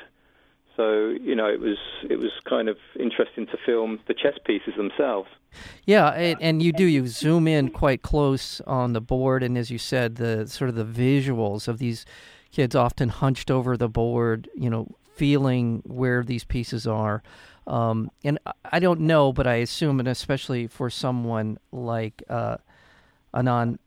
So 0.79 1.09
you 1.21 1.35
know, 1.35 1.49
it 1.49 1.61
was 1.61 1.77
it 2.09 2.21
was 2.21 2.31
kind 2.49 2.69
of 2.69 2.77
interesting 2.99 3.47
to 3.47 3.57
film 3.67 3.99
the 4.07 4.15
chess 4.15 4.39
pieces 4.45 4.75
themselves. 4.77 5.29
Yeah, 5.87 6.11
and 6.11 6.63
you 6.63 6.73
do 6.73 6.85
you 6.85 7.09
zoom 7.09 7.49
in 7.49 7.71
quite 7.71 8.03
close 8.03 8.61
on 8.61 8.93
the 8.93 9.01
board, 9.01 9.43
and 9.43 9.59
as 9.59 9.73
you 9.73 9.79
said, 9.79 10.17
the 10.17 10.47
sort 10.47 10.71
of 10.71 10.77
the 10.77 10.85
visuals 10.85 11.67
of 11.67 11.79
these 11.79 12.07
kids 12.53 12.77
often 12.77 13.09
hunched 13.09 13.51
over 13.51 13.77
the 13.77 13.89
board, 13.89 14.49
you 14.55 14.71
know, 14.71 14.87
feeling 15.17 15.83
where 15.85 16.23
these 16.23 16.45
pieces 16.45 16.87
are. 16.87 17.25
Um, 17.67 18.11
and 18.23 18.39
I 18.65 18.79
don't 18.79 19.01
know, 19.01 19.33
but 19.33 19.49
I 19.49 19.57
assume, 19.57 19.99
and 19.99 20.09
especially 20.09 20.69
for 20.69 20.91
someone 20.91 21.59
like 21.73 22.23
uh, 22.31 22.59
Anand 23.35 23.79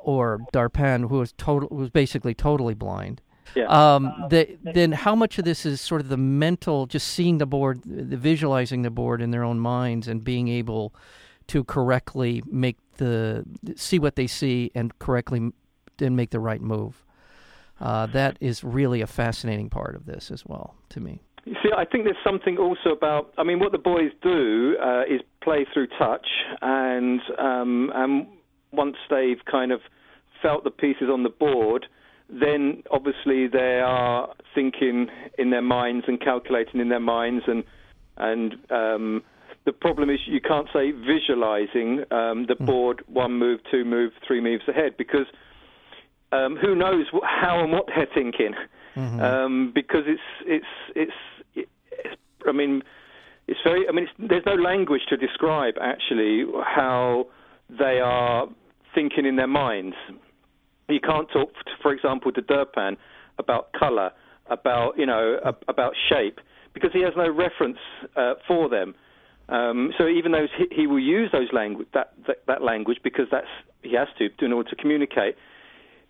or 0.00 0.40
Darpan, 0.52 1.08
who 1.08 1.18
was 1.18 1.32
total, 1.38 1.68
who 1.68 1.76
was 1.76 1.90
basically 1.90 2.34
totally 2.34 2.74
blind, 2.74 3.22
yeah. 3.54 3.66
Um, 3.66 4.26
the, 4.30 4.56
then 4.62 4.92
how 4.92 5.14
much 5.14 5.38
of 5.38 5.44
this 5.44 5.64
is 5.64 5.80
sort 5.80 6.00
of 6.00 6.08
the 6.08 6.16
mental, 6.16 6.86
just 6.86 7.08
seeing 7.08 7.38
the 7.38 7.46
board, 7.46 7.80
the 7.84 8.16
visualizing 8.16 8.82
the 8.82 8.90
board 8.90 9.22
in 9.22 9.30
their 9.30 9.44
own 9.44 9.58
minds, 9.58 10.08
and 10.08 10.22
being 10.22 10.48
able 10.48 10.94
to 11.48 11.64
correctly 11.64 12.42
make 12.46 12.76
the 12.96 13.44
see 13.76 13.98
what 13.98 14.16
they 14.16 14.26
see 14.26 14.70
and 14.74 14.98
correctly 14.98 15.52
then 15.98 16.16
make 16.16 16.30
the 16.30 16.40
right 16.40 16.60
move. 16.60 17.04
Uh, 17.80 18.06
that 18.06 18.36
is 18.40 18.64
really 18.64 19.00
a 19.00 19.06
fascinating 19.06 19.68
part 19.68 19.94
of 19.94 20.06
this 20.06 20.30
as 20.30 20.46
well 20.46 20.74
to 20.88 21.00
me. 21.00 21.20
You 21.44 21.54
see, 21.62 21.70
I 21.76 21.84
think 21.84 22.04
there's 22.04 22.16
something 22.24 22.58
also 22.58 22.90
about. 22.90 23.32
I 23.38 23.44
mean, 23.44 23.60
what 23.60 23.70
the 23.70 23.78
boys 23.78 24.10
do 24.22 24.76
uh, 24.82 25.02
is 25.02 25.20
play 25.42 25.64
through 25.72 25.86
touch, 25.98 26.26
and 26.60 27.20
um, 27.38 27.92
and 27.94 28.26
once 28.72 28.96
they've 29.08 29.44
kind 29.50 29.70
of 29.70 29.80
felt 30.42 30.64
the 30.64 30.70
pieces 30.70 31.08
on 31.12 31.22
the 31.22 31.28
board, 31.30 31.86
then 32.28 32.82
obviously 32.90 33.46
they 33.46 33.80
are 33.84 34.28
thinking 34.54 35.08
in 35.38 35.50
their 35.50 35.62
minds 35.62 36.06
and 36.08 36.20
calculating 36.20 36.80
in 36.80 36.88
their 36.88 37.00
minds, 37.00 37.44
and 37.46 37.64
and 38.16 38.54
um, 38.70 39.22
the 39.64 39.72
problem 39.72 40.10
is 40.10 40.20
you 40.26 40.40
can't 40.40 40.68
say 40.72 40.92
visualizing 40.92 42.04
um, 42.10 42.46
the 42.46 42.56
mm. 42.58 42.66
board 42.66 43.02
one 43.06 43.38
move, 43.38 43.60
two 43.70 43.84
move, 43.84 44.12
three 44.26 44.40
moves 44.40 44.64
ahead 44.68 44.96
because 44.96 45.26
um, 46.32 46.56
who 46.56 46.74
knows 46.74 47.06
what, 47.12 47.24
how 47.24 47.62
and 47.62 47.72
what 47.72 47.86
they're 47.86 48.08
thinking 48.12 48.54
mm-hmm. 48.96 49.20
Um, 49.20 49.72
because 49.74 50.04
it's 50.06 50.20
it's 50.46 51.12
it's, 51.54 51.66
it's 51.92 52.16
I 52.46 52.52
mean 52.52 52.82
it's 53.46 53.60
very 53.62 53.88
I 53.88 53.92
mean 53.92 54.08
there's 54.18 54.46
no 54.46 54.54
language 54.54 55.02
to 55.10 55.16
describe 55.16 55.74
actually 55.80 56.44
how 56.64 57.26
they 57.68 58.00
are 58.02 58.48
thinking 58.94 59.26
in 59.26 59.36
their 59.36 59.46
minds. 59.46 59.96
You 60.88 61.00
can't 61.00 61.28
talk, 61.30 61.50
for 61.82 61.92
example, 61.92 62.32
to 62.32 62.42
Darpan 62.42 62.96
about 63.38 63.72
colour, 63.72 64.12
about 64.48 64.98
you 64.98 65.06
know 65.06 65.38
about 65.68 65.94
shape, 66.08 66.40
because 66.74 66.90
he 66.92 67.02
has 67.02 67.12
no 67.16 67.28
reference 67.28 67.78
uh, 68.16 68.34
for 68.46 68.68
them. 68.68 68.94
Um, 69.48 69.92
so 69.96 70.08
even 70.08 70.32
though 70.32 70.46
he, 70.74 70.88
will 70.88 70.98
use 70.98 71.30
those 71.32 71.48
language 71.52 71.86
that, 71.94 72.12
that, 72.26 72.38
that 72.48 72.62
language 72.62 72.98
because 73.04 73.26
that's 73.30 73.46
he 73.82 73.94
has 73.94 74.08
to 74.18 74.28
do 74.28 74.46
in 74.46 74.52
order 74.52 74.68
to 74.70 74.76
communicate. 74.76 75.36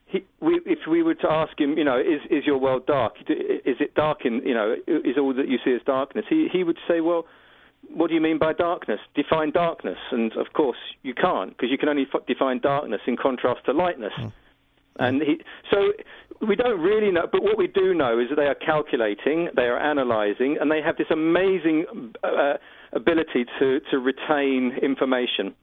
He, 0.07 0.25
we, 0.41 0.61
if 0.65 0.79
we 0.89 1.03
were 1.03 1.15
to 1.17 1.31
ask 1.31 1.59
him, 1.61 1.77
you 1.77 1.85
know, 1.85 1.99
is 1.99 2.21
is 2.31 2.47
your 2.47 2.59
world 2.59 2.87
dark? 2.87 3.15
Is 3.29 3.77
it 3.81 3.95
dark 3.95 4.25
in, 4.25 4.41
you 4.45 4.55
know, 4.55 4.77
is 4.87 5.17
all 5.19 5.35
that 5.35 5.49
you 5.49 5.59
see 5.65 5.73
as 5.75 5.83
darkness? 5.85 6.25
He 6.31 6.49
he 6.51 6.65
would 6.65 6.79
say, 6.89 7.01
well, 7.01 7.27
what 7.93 8.09
do 8.09 8.15
you 8.15 8.21
mean 8.21 8.39
by 8.39 8.53
darkness? 8.53 9.01
Define 9.15 9.51
darkness, 9.51 9.99
and 10.13 10.33
of 10.37 10.53
course 10.55 10.79
you 11.03 11.13
can't 11.13 11.51
because 11.51 11.71
you 11.71 11.77
can 11.79 11.89
only 11.89 12.07
f- 12.13 12.25
define 12.27 12.61
darkness 12.61 13.01
in 13.07 13.17
contrast 13.17 13.67
to 13.67 13.73
lightness. 13.73 14.13
Mm. 14.19 14.33
And 14.99 15.23
he, 15.23 15.37
so 15.71 15.93
we 16.47 16.57
don't 16.57 16.81
really 16.81 17.11
know, 17.11 17.27
but 17.31 17.43
what 17.43 17.59
we 17.59 17.67
do 17.67 17.95
know 17.95 18.19
is 18.19 18.29
that 18.31 18.37
they 18.37 18.47
are 18.47 18.55
calculating, 18.55 19.49
they 19.55 19.63
are 19.63 19.79
analysing, 19.79 20.59
and 20.61 20.71
they 20.71 20.81
have 20.83 20.97
this 20.97 21.09
amazing 21.11 22.13
uh, 22.23 22.55
ability 22.93 23.47
to, 23.59 23.81
to 23.91 23.99
retain 23.99 24.73
information. 24.83 25.55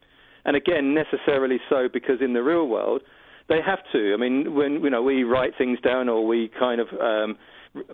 And 0.45 0.55
again, 0.55 0.93
necessarily 0.93 1.59
so 1.69 1.87
because 1.91 2.21
in 2.21 2.33
the 2.33 2.43
real 2.43 2.67
world, 2.67 3.01
they 3.49 3.59
have 3.65 3.79
to. 3.91 4.13
I 4.13 4.17
mean, 4.17 4.55
when 4.55 4.83
you 4.83 4.89
know 4.89 5.01
we 5.01 5.23
write 5.23 5.53
things 5.57 5.79
down 5.81 6.09
or 6.09 6.25
we 6.25 6.49
kind 6.57 6.79
of 6.79 6.87
um, 6.99 7.37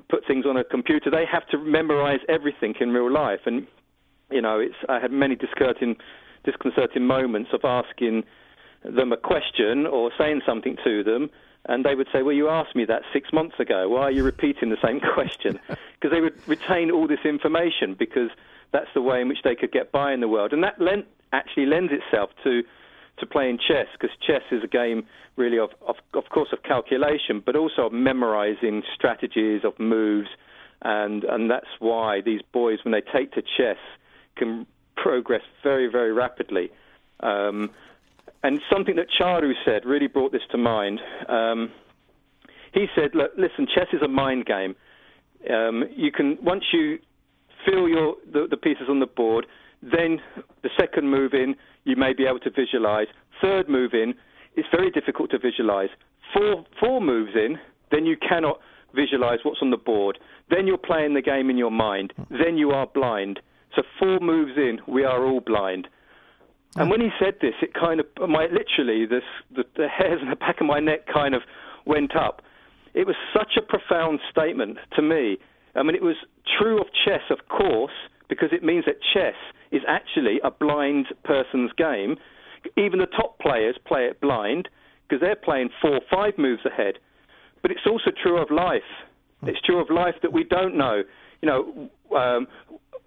put 0.09 0.25
things 0.27 0.45
on 0.45 0.57
a 0.57 0.63
computer, 0.63 1.09
they 1.09 1.25
have 1.31 1.47
to 1.49 1.57
memorize 1.57 2.19
everything 2.27 2.75
in 2.79 2.89
real 2.89 3.11
life. 3.11 3.39
And 3.45 3.65
you 4.31 4.41
know, 4.41 4.59
it's 4.59 4.75
I 4.87 4.99
had 4.99 5.11
many 5.11 5.35
disconcerting, 5.35 5.95
disconcerting 6.43 7.05
moments 7.05 7.49
of 7.53 7.61
asking 7.63 8.23
them 8.83 9.11
a 9.11 9.17
question 9.17 9.85
or 9.85 10.11
saying 10.17 10.41
something 10.45 10.77
to 10.83 11.03
them, 11.03 11.29
and 11.65 11.83
they 11.83 11.95
would 11.95 12.07
say, 12.11 12.23
"Well, 12.23 12.35
you 12.35 12.49
asked 12.49 12.75
me 12.75 12.85
that 12.85 13.03
six 13.11 13.31
months 13.33 13.59
ago. 13.59 13.89
Why 13.89 14.03
are 14.03 14.11
you 14.11 14.23
repeating 14.23 14.69
the 14.69 14.77
same 14.83 14.99
question?" 15.13 15.59
Because 15.67 16.11
they 16.11 16.21
would 16.21 16.47
retain 16.47 16.91
all 16.91 17.07
this 17.07 17.25
information 17.25 17.93
because 17.93 18.29
that's 18.71 18.89
the 18.93 19.01
way 19.01 19.21
in 19.21 19.27
which 19.27 19.41
they 19.43 19.55
could 19.55 19.71
get 19.71 19.91
by 19.91 20.13
in 20.13 20.19
the 20.21 20.27
world, 20.27 20.53
and 20.53 20.63
that 20.63 20.79
lent, 20.79 21.05
actually 21.33 21.65
lends 21.65 21.91
itself 21.91 22.31
to 22.43 22.63
to 23.17 23.25
playing 23.25 23.57
chess 23.57 23.87
because 23.93 24.15
chess 24.25 24.43
is 24.51 24.63
a 24.63 24.67
game 24.67 25.05
really 25.35 25.59
of, 25.59 25.71
of 25.87 25.95
of 26.13 26.29
course 26.29 26.49
of 26.53 26.63
calculation, 26.63 27.41
but 27.45 27.55
also 27.55 27.87
of 27.87 27.93
memorizing 27.93 28.83
strategies 28.95 29.63
of 29.63 29.77
moves, 29.79 30.29
and 30.81 31.23
and 31.23 31.51
that's 31.51 31.67
why 31.79 32.21
these 32.21 32.41
boys, 32.51 32.79
when 32.83 32.91
they 32.91 33.01
take 33.01 33.31
to 33.33 33.41
chess, 33.41 33.77
can 34.35 34.65
progress 34.95 35.43
very 35.63 35.87
very 35.87 36.13
rapidly. 36.13 36.71
Um, 37.21 37.71
and 38.43 38.59
something 38.71 38.95
that 38.95 39.07
Charu 39.19 39.53
said 39.65 39.85
really 39.85 40.07
brought 40.07 40.31
this 40.31 40.41
to 40.51 40.57
mind. 40.57 40.99
Um, 41.27 41.71
he 42.73 42.87
said, 42.95 43.15
"Look, 43.15 43.31
listen, 43.37 43.67
chess 43.67 43.87
is 43.93 44.01
a 44.01 44.07
mind 44.07 44.45
game. 44.45 44.75
Um, 45.49 45.85
you 45.95 46.11
can 46.11 46.37
once 46.41 46.65
you 46.71 46.99
feel 47.65 47.87
your 47.87 48.15
the, 48.31 48.47
the, 48.49 48.57
pieces 48.57 48.87
on 48.89 48.99
the 48.99 49.07
board, 49.07 49.45
then 49.81 50.19
the 50.63 50.69
second 50.77 51.09
move 51.09 51.33
in 51.33 51.55
you 51.83 51.95
may 51.95 52.13
be 52.13 52.25
able 52.25 52.39
to 52.39 52.51
visualize. 52.51 53.07
Third 53.41 53.69
move 53.69 53.93
in, 53.93 54.13
it's 54.55 54.67
very 54.71 54.91
difficult 54.91 55.31
to 55.31 55.39
visualize. 55.39 55.89
Four 56.33 56.65
four 56.79 57.01
moves 57.01 57.31
in, 57.35 57.57
then 57.91 58.05
you 58.05 58.17
cannot 58.17 58.59
visualize 58.93 59.39
what's 59.43 59.61
on 59.61 59.71
the 59.71 59.77
board. 59.77 60.19
Then 60.49 60.67
you're 60.67 60.77
playing 60.77 61.13
the 61.13 61.21
game 61.21 61.49
in 61.49 61.57
your 61.57 61.71
mind. 61.71 62.13
Then 62.29 62.57
you 62.57 62.71
are 62.71 62.87
blind. 62.87 63.39
So 63.75 63.83
four 63.99 64.19
moves 64.19 64.53
in, 64.57 64.79
we 64.87 65.03
are 65.03 65.25
all 65.25 65.41
blind." 65.41 65.87
And 66.75 66.89
when 66.89 67.01
he 67.01 67.09
said 67.19 67.35
this, 67.41 67.55
it 67.61 67.73
kind 67.73 67.99
of, 67.99 68.05
my 68.29 68.47
literally, 68.47 69.05
this, 69.05 69.23
the, 69.55 69.63
the 69.75 69.87
hairs 69.87 70.19
on 70.21 70.29
the 70.29 70.35
back 70.35 70.61
of 70.61 70.67
my 70.67 70.79
neck 70.79 71.07
kind 71.11 71.33
of 71.33 71.41
went 71.85 72.15
up. 72.15 72.41
It 72.93 73.07
was 73.07 73.15
such 73.33 73.53
a 73.57 73.61
profound 73.61 74.19
statement 74.29 74.77
to 74.95 75.01
me. 75.01 75.37
I 75.75 75.83
mean, 75.83 75.95
it 75.95 76.03
was 76.03 76.15
true 76.59 76.79
of 76.79 76.87
chess, 77.05 77.21
of 77.29 77.47
course, 77.49 77.93
because 78.27 78.49
it 78.51 78.63
means 78.63 78.85
that 78.85 78.95
chess 79.13 79.35
is 79.71 79.81
actually 79.87 80.39
a 80.43 80.51
blind 80.51 81.07
person's 81.23 81.71
game. 81.73 82.17
Even 82.77 82.99
the 82.99 83.07
top 83.07 83.39
players 83.39 83.77
play 83.87 84.05
it 84.05 84.21
blind 84.21 84.69
because 85.07 85.21
they're 85.21 85.35
playing 85.35 85.69
four, 85.81 86.01
five 86.11 86.33
moves 86.37 86.65
ahead. 86.65 86.95
But 87.61 87.71
it's 87.71 87.87
also 87.87 88.11
true 88.21 88.41
of 88.41 88.51
life. 88.51 88.81
It's 89.43 89.61
true 89.61 89.79
of 89.79 89.89
life 89.89 90.15
that 90.21 90.33
we 90.33 90.43
don't 90.43 90.77
know, 90.77 91.03
you 91.41 91.47
know, 91.47 91.89
um, 92.15 92.47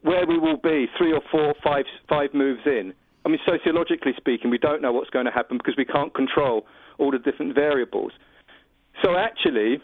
where 0.03 0.27
we 0.27 0.39
will 0.39 0.57
be 0.57 0.87
three 0.97 1.13
or 1.13 1.21
four, 1.31 1.55
five, 1.63 1.85
five 2.09 2.31
moves 2.33 2.63
in. 2.67 2.95
I 3.25 3.29
mean, 3.29 3.39
sociologically 3.47 4.13
speaking, 4.17 4.51
we 4.51 4.59
don't 4.59 4.83
know 4.83 4.93
what's 4.93 5.11
going 5.11 5.27
to 5.27 5.31
happen 5.31 5.59
because 5.59 5.75
we 5.77 5.85
can't 5.85 6.13
control 6.15 6.67
all 6.99 7.11
the 7.11 7.19
different 7.19 7.55
variables. 7.55 8.13
So 9.03 9.17
actually, 9.17 9.81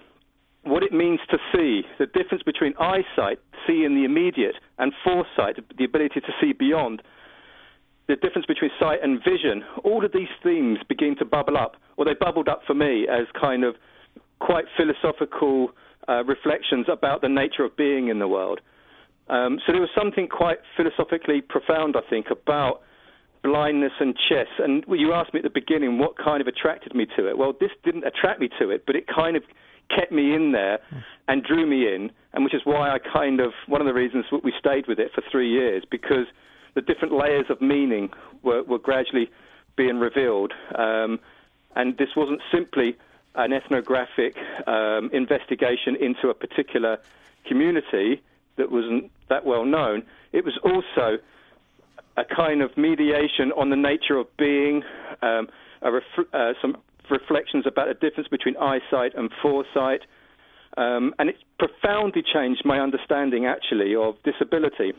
what 0.63 0.83
it 0.83 0.93
means 0.93 1.21
to 1.31 1.39
see, 1.53 1.83
the 1.99 2.07
difference 2.07 2.43
between 2.43 2.75
eyesight, 2.79 3.39
see 3.67 3.85
in 3.85 3.95
the 3.95 4.05
immediate, 4.05 4.57
and 4.79 4.93
foresight, 5.05 5.57
the 5.77 5.85
ability 5.85 6.21
to 6.21 6.33
see 6.41 6.53
beyond, 6.53 7.03
the 8.09 8.17
difference 8.17 8.47
between 8.47 8.71
sight 8.81 9.01
and 9.03 9.23
vision, 9.23 9.63
all 9.85 10.05
of 10.05 10.13
these 10.13 10.29
themes 10.43 10.79
begin 10.89 11.15
to 11.19 11.25
bubble 11.25 11.57
up, 11.57 11.77
or 11.97 12.05
they 12.05 12.15
bubbled 12.19 12.49
up 12.49 12.63
for 12.67 12.75
me 12.75 13.07
as 13.09 13.27
kind 13.39 13.65
of 13.65 13.77
quite 14.41 14.65
philosophical 14.77 15.69
uh, 16.09 16.25
reflections 16.25 16.87
about 16.91 17.21
the 17.21 17.29
nature 17.29 17.65
of 17.65 17.77
being 17.77 18.09
in 18.09 18.19
the 18.19 18.29
world. 18.29 18.61
Um, 19.29 19.59
so 19.67 19.73
there 19.73 19.81
was 19.81 19.91
something 19.97 20.27
quite 20.27 20.59
philosophically 20.75 21.43
profound, 21.43 21.97
I 21.97 22.09
think, 22.09 22.27
about 22.31 22.81
blindness 23.49 23.93
and 24.01 24.15
chess. 24.29 24.49
And 24.59 24.85
you 24.89 25.13
asked 25.13 25.33
me 25.33 25.41
at 25.41 25.45
the 25.45 25.51
beginning 25.51 25.99
what 25.99 26.17
kind 26.17 26.41
of 26.41 26.47
attracted 26.47 26.95
me 26.95 27.07
to 27.17 27.29
it. 27.29 27.39
Well, 27.39 27.55
this 27.59 27.71
didn't 27.85 28.05
attract 28.05 28.41
me 28.41 28.49
to 28.61 28.71
it, 28.71 28.85
but 28.87 28.97
it 28.97 29.07
kind 29.07 29.37
of 29.37 29.43
kept 29.95 30.13
me 30.13 30.35
in 30.35 30.53
there 30.53 30.79
and 31.29 31.43
drew 31.43 31.67
me 31.67 31.93
in, 31.95 32.11
and 32.33 32.45
which 32.45 32.55
is 32.55 32.61
why 32.65 32.91
I 32.91 32.99
kind 32.99 33.41
of 33.41 33.53
one 33.67 33.81
of 33.81 33.87
the 33.87 33.95
reasons 33.95 34.27
we 34.45 34.53
stayed 34.59 34.87
with 34.87 34.99
it 34.99 35.13
for 35.15 35.23
three 35.31 35.51
years 35.51 35.83
because 35.91 36.27
the 36.75 36.83
different 36.83 37.15
layers 37.15 37.47
of 37.49 37.61
meaning 37.61 38.11
were, 38.43 38.63
were 38.63 38.79
gradually 38.79 39.31
being 39.77 39.99
revealed, 39.99 40.53
um, 40.75 41.19
and 41.75 41.97
this 41.97 42.11
wasn't 42.17 42.41
simply 42.53 42.97
an 43.35 43.53
ethnographic 43.53 44.37
um, 44.67 45.11
investigation 45.13 45.97
into 45.97 46.29
a 46.29 46.35
particular 46.35 46.99
community 47.47 48.21
that 48.57 48.71
wasn't 48.71 49.11
that 49.29 49.47
well 49.47 49.65
known. 49.65 50.03
It 50.33 50.45
was 50.45 50.59
also 50.63 51.19
a 52.19 52.25
kind 52.35 52.63
of 52.63 52.77
mediation 52.77 53.53
on 53.57 53.71
the 53.71 53.77
nature 53.77 54.17
of 54.17 54.27
being, 54.37 54.83
um, 55.23 55.49
ref- 55.83 56.27
uh, 56.33 56.53
some 56.61 56.77
reflections 57.11 57.65
about 57.67 57.87
the 57.89 57.95
difference 57.95 58.29
between 58.29 58.57
eyesight 58.57 59.13
and 59.17 59.31
foresight, 59.43 60.03
Um, 60.77 61.15
and 61.19 61.29
it's 61.29 61.43
profoundly 61.59 62.23
changed 62.23 62.63
my 62.65 62.79
understanding, 62.79 63.47
actually, 63.47 63.97
of 63.97 64.15
disability. 64.23 64.93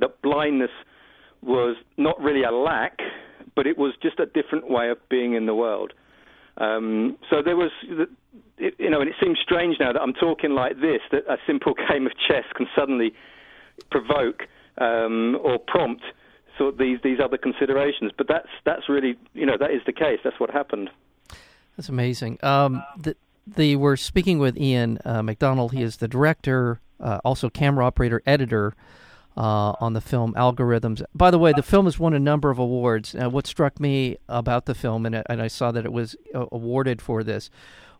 That 0.00 0.20
blindness 0.22 0.70
was 1.42 1.76
not 1.96 2.20
really 2.20 2.42
a 2.42 2.50
lack, 2.50 2.98
but 3.54 3.66
it 3.66 3.78
was 3.78 3.92
just 4.02 4.18
a 4.18 4.26
different 4.26 4.68
way 4.68 4.90
of 4.90 4.98
being 5.08 5.34
in 5.34 5.46
the 5.46 5.54
world. 5.54 5.92
Um, 6.58 7.18
so 7.30 7.42
there 7.42 7.56
was, 7.56 7.70
you 8.58 8.90
know, 8.90 9.00
and 9.00 9.08
it 9.08 9.16
seems 9.22 9.38
strange 9.38 9.76
now 9.78 9.92
that 9.92 10.00
I'm 10.00 10.14
talking 10.14 10.52
like 10.52 10.80
this, 10.80 11.02
that 11.12 11.22
a 11.28 11.36
simple 11.46 11.74
game 11.88 12.06
of 12.06 12.12
chess 12.26 12.44
can 12.56 12.66
suddenly 12.74 13.12
provoke 13.90 14.40
um, 14.78 15.38
or 15.42 15.58
prompt 15.58 16.02
sort 16.58 16.74
of 16.74 16.78
these 16.78 16.98
these 17.02 17.18
other 17.20 17.38
considerations. 17.38 18.12
But 18.16 18.28
that's 18.28 18.48
that's 18.64 18.88
really, 18.88 19.16
you 19.34 19.46
know, 19.46 19.56
that 19.58 19.70
is 19.70 19.82
the 19.86 19.92
case. 19.92 20.20
That's 20.24 20.40
what 20.40 20.50
happened. 20.50 20.90
That's 21.76 21.88
amazing. 21.88 22.38
Um, 22.42 22.82
the, 23.46 23.76
we're 23.76 23.96
speaking 23.96 24.38
with 24.38 24.56
Ian 24.56 24.98
uh, 25.04 25.22
McDonald. 25.22 25.72
He 25.72 25.82
is 25.82 25.98
the 25.98 26.08
director, 26.08 26.80
uh, 26.98 27.20
also 27.24 27.48
camera 27.50 27.84
operator, 27.84 28.22
editor 28.26 28.74
uh, 29.36 29.74
on 29.80 29.92
the 29.92 30.00
film 30.00 30.34
Algorithms. 30.34 31.02
By 31.14 31.30
the 31.30 31.38
way, 31.38 31.52
the 31.52 31.62
film 31.62 31.84
has 31.84 31.98
won 31.98 32.14
a 32.14 32.18
number 32.18 32.50
of 32.50 32.58
awards. 32.58 33.14
Uh, 33.14 33.28
what 33.28 33.46
struck 33.46 33.78
me 33.78 34.16
about 34.28 34.66
the 34.66 34.74
film, 34.74 35.06
and, 35.06 35.22
and 35.28 35.42
I 35.42 35.48
saw 35.48 35.70
that 35.72 35.84
it 35.84 35.92
was 35.92 36.16
uh, 36.34 36.46
awarded 36.50 37.02
for 37.02 37.22
this, 37.22 37.50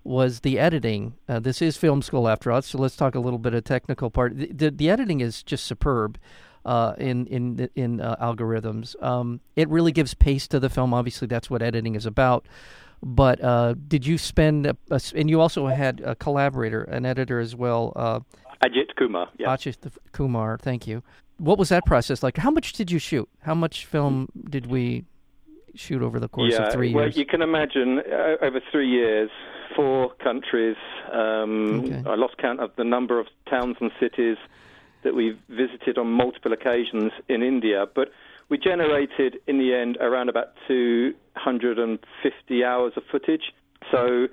was 0.03 0.41
the 0.41 0.59
editing. 0.59 1.15
Uh, 1.29 1.41
this 1.41 1.61
is 1.61 1.77
film 1.77 2.01
school 2.01 2.29
after 2.29 2.51
all, 2.51 2.63
so 2.63 2.79
let's 2.79 2.97
talk 2.97 3.15
a 3.15 3.21
little 3.21 3.39
bit 3.39 3.55
of 3.55 3.65
technical 3.65 4.11
part. 4.11 4.37
The, 4.37 4.47
the, 4.47 4.71
the 4.71 4.91
editing 4.91 5.21
is 5.21 5.43
just 5.43 5.65
superb. 5.65 6.19
Uh, 6.67 6.95
in 6.99 7.27
in 7.29 7.69
in 7.77 8.01
uh, 8.01 8.17
algorithms, 8.17 9.01
um, 9.03 9.41
it 9.55 9.69
really 9.69 9.93
gives 9.93 10.15
pace 10.15 10.49
to 10.49 10.59
the 10.59 10.69
film. 10.69 10.93
Obviously, 10.93 11.29
that's 11.29 11.49
what 11.49 11.63
editing 11.63 11.95
is 11.95 12.07
about. 12.07 12.45
But 13.03 13.43
uh, 13.43 13.75
did 13.87 14.05
you 14.05 14.19
spend, 14.19 14.67
a, 14.67 14.77
a, 14.91 15.01
and 15.15 15.31
you 15.31 15.41
also 15.41 15.67
had 15.67 16.01
a 16.01 16.17
collaborator, 16.17 16.83
an 16.85 17.07
editor 17.07 17.39
as 17.39 17.55
well, 17.55 17.93
Ajit 18.65 18.97
Kumar. 18.97 19.29
Yeah. 19.39 19.55
Ajit 19.55 19.77
Kumar, 20.13 20.59
thank 20.59 20.87
you 20.87 21.03
what 21.39 21.59
was 21.59 21.69
that 21.69 21.85
process 21.85 22.23
like? 22.23 22.37
How 22.37 22.51
much 22.51 22.73
did 22.73 22.91
you 22.91 22.99
shoot? 22.99 23.29
How 23.41 23.55
much 23.55 23.87
film 23.87 24.29
did 24.49 24.67
we 24.67 25.05
shoot 25.75 26.03
over 26.03 26.19
the 26.19 26.29
course 26.29 26.55
yeah, 26.55 26.67
of 26.67 26.73
three 26.73 26.95
well, 26.95 27.05
years? 27.05 27.15
Well, 27.15 27.21
you 27.21 27.27
can 27.27 27.43
imagine 27.43 28.01
uh, 28.01 28.45
over 28.45 28.61
three 28.73 28.89
years, 28.89 29.31
four 29.75 30.13
countries. 30.23 30.77
Um, 31.13 31.85
okay. 31.85 32.03
I 32.09 32.15
lost 32.15 32.39
count 32.39 32.61
of 32.61 32.71
the 32.77 32.85
number 32.85 33.21
of 33.21 33.27
towns 33.49 33.77
and 33.81 33.91
cities 34.01 34.39
that 35.05 35.15
we 35.15 35.39
visited 35.49 35.99
on 35.99 36.09
multiple 36.09 36.53
occasions 36.53 37.13
in 37.29 37.43
India, 37.43 37.87
but 37.95 38.09
we 38.49 38.59
generated 38.59 39.39
in 39.47 39.59
the 39.59 39.75
end 39.75 39.97
around 40.01 40.29
about 40.29 40.49
250 40.69 42.65
hours 42.65 42.93
of 42.97 43.03
footage. 43.11 43.53
So 43.91 44.29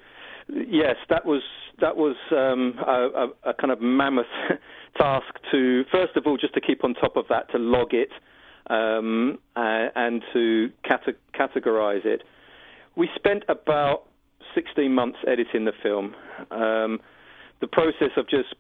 yes, 0.49 0.95
that 1.09 1.25
was 1.25 1.41
that 1.79 1.97
was 1.97 2.15
um, 2.31 2.75
a, 2.85 3.49
a, 3.49 3.53
kind 3.53 3.71
of 3.71 3.81
mammoth 3.81 4.25
task 4.97 5.25
to, 5.51 5.83
first 5.91 6.15
of 6.15 6.27
all, 6.27 6.37
just 6.37 6.53
to 6.53 6.61
keep 6.61 6.83
on 6.83 6.93
top 6.93 7.17
of 7.17 7.25
that, 7.29 7.51
to 7.51 7.57
log 7.57 7.93
it 7.93 8.09
um, 8.69 9.39
and 9.55 10.21
to 10.33 10.69
cate- 10.83 11.17
categorize 11.33 12.05
it. 12.05 12.23
We 12.95 13.09
spent 13.15 13.43
about 13.49 14.03
16 14.53 14.93
months 14.93 15.17
editing 15.27 15.65
the 15.65 15.73
film. 15.81 16.15
Um, 16.51 16.99
the 17.63 17.67
process 17.67 18.11
of 18.17 18.27
just 18.27 18.53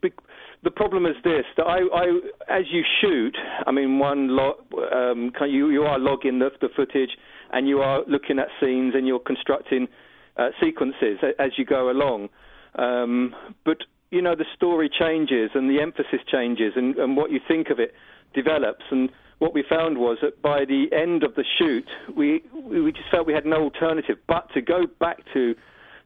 the 0.63 0.71
problem 0.71 1.05
is 1.05 1.15
this 1.25 1.43
that 1.57 1.65
I, 1.65 1.79
I 1.93 2.57
as 2.59 2.63
you 2.71 2.83
shoot, 3.01 3.35
I 3.67 3.71
mean, 3.71 3.99
one 3.99 4.29
log, 4.29 4.55
um, 4.93 5.33
you 5.41 5.69
you 5.71 5.83
are 5.83 5.99
logging 5.99 6.39
the, 6.39 6.51
the 6.61 6.69
footage 6.73 7.17
and 7.51 7.67
you 7.67 7.81
are 7.81 8.01
looking 8.07 8.39
at 8.39 8.47
scenes 8.61 8.93
and 8.95 9.05
you're 9.05 9.19
constructing 9.19 9.89
uh, 10.37 10.51
sequences 10.63 11.17
as 11.37 11.51
you 11.57 11.65
go 11.65 11.91
along. 11.91 12.29
Um, 12.75 13.35
but 13.65 13.79
you 14.09 14.21
know 14.21 14.35
the 14.35 14.45
story 14.55 14.89
changes 14.89 15.51
and 15.53 15.69
the 15.69 15.81
emphasis 15.81 16.21
changes 16.31 16.71
and, 16.77 16.95
and 16.95 17.17
what 17.17 17.29
you 17.29 17.41
think 17.45 17.69
of 17.69 17.79
it 17.81 17.93
develops. 18.33 18.85
And 18.89 19.09
what 19.39 19.53
we 19.53 19.65
found 19.69 19.97
was 19.97 20.19
that 20.21 20.41
by 20.41 20.63
the 20.63 20.85
end 20.93 21.23
of 21.23 21.35
the 21.35 21.43
shoot, 21.57 21.89
we 22.15 22.41
we 22.53 22.93
just 22.93 23.09
felt 23.11 23.27
we 23.27 23.33
had 23.33 23.45
no 23.45 23.63
alternative 23.63 24.15
but 24.29 24.47
to 24.53 24.61
go 24.61 24.87
back 25.01 25.17
to 25.33 25.55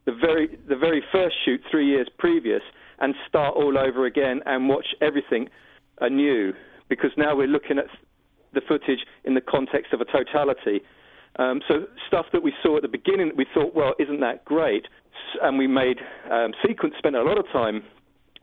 the 0.08 0.14
very 0.20 0.58
the 0.68 0.76
very 0.76 1.04
first 1.12 1.36
shoot 1.46 1.62
three 1.70 1.86
years 1.86 2.08
previous 2.18 2.64
and 3.00 3.16
start 3.28 3.56
all 3.56 3.78
over 3.78 4.06
again 4.06 4.42
and 4.46 4.70
watch 4.70 4.88
everything 5.02 5.50
anew 6.00 6.54
because 6.90 7.12
now 7.18 7.36
we're 7.36 7.48
looking 7.48 7.78
at 7.78 7.86
the 8.54 8.62
footage 8.68 9.00
in 9.26 9.34
the 9.34 9.42
context 9.42 9.94
of 9.94 10.02
a 10.02 10.06
totality. 10.06 10.82
Um, 11.38 11.62
so 11.68 11.86
stuff 12.08 12.26
that 12.34 12.42
we 12.42 12.54
saw 12.64 12.78
at 12.78 12.82
the 12.82 12.88
beginning, 12.88 13.32
we 13.36 13.46
thought, 13.54 13.76
well, 13.76 13.94
isn't 14.00 14.22
that 14.22 14.46
great? 14.46 14.88
and 15.42 15.58
we 15.58 15.68
made 15.68 16.00
um, 16.32 16.54
sequence, 16.66 16.96
spent 16.98 17.16
a 17.16 17.24
lot 17.24 17.38
of 17.38 17.46
time 17.52 17.84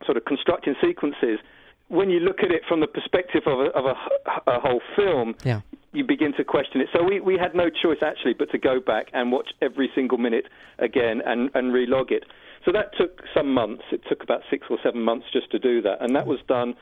sort 0.04 0.16
of 0.16 0.24
constructing 0.24 0.74
sequences. 0.82 1.38
When 1.88 2.10
you 2.10 2.20
look 2.20 2.40
at 2.42 2.50
it 2.50 2.62
from 2.68 2.80
the 2.80 2.86
perspective 2.86 3.42
of 3.46 3.60
a, 3.60 3.64
of 3.76 3.84
a, 3.84 4.50
a 4.50 4.60
whole 4.60 4.80
film, 4.96 5.34
yeah. 5.44 5.60
you 5.92 6.04
begin 6.04 6.32
to 6.36 6.44
question 6.44 6.80
it. 6.80 6.88
So 6.92 7.02
we, 7.02 7.20
we 7.20 7.38
had 7.38 7.54
no 7.54 7.68
choice 7.70 7.98
actually 8.02 8.34
but 8.34 8.50
to 8.52 8.58
go 8.58 8.80
back 8.80 9.08
and 9.12 9.30
watch 9.30 9.50
every 9.62 9.90
single 9.94 10.18
minute 10.18 10.46
again 10.78 11.20
and, 11.24 11.50
and 11.54 11.72
relog 11.72 12.10
it. 12.10 12.24
So 12.64 12.72
that 12.72 12.96
took 12.96 13.22
some 13.34 13.52
months. 13.52 13.82
It 13.92 14.02
took 14.08 14.22
about 14.22 14.40
six 14.50 14.66
or 14.70 14.78
seven 14.82 15.02
months 15.02 15.26
just 15.32 15.50
to 15.50 15.58
do 15.58 15.82
that, 15.82 16.00
and 16.00 16.16
that 16.16 16.26
was 16.26 16.38
done. 16.48 16.74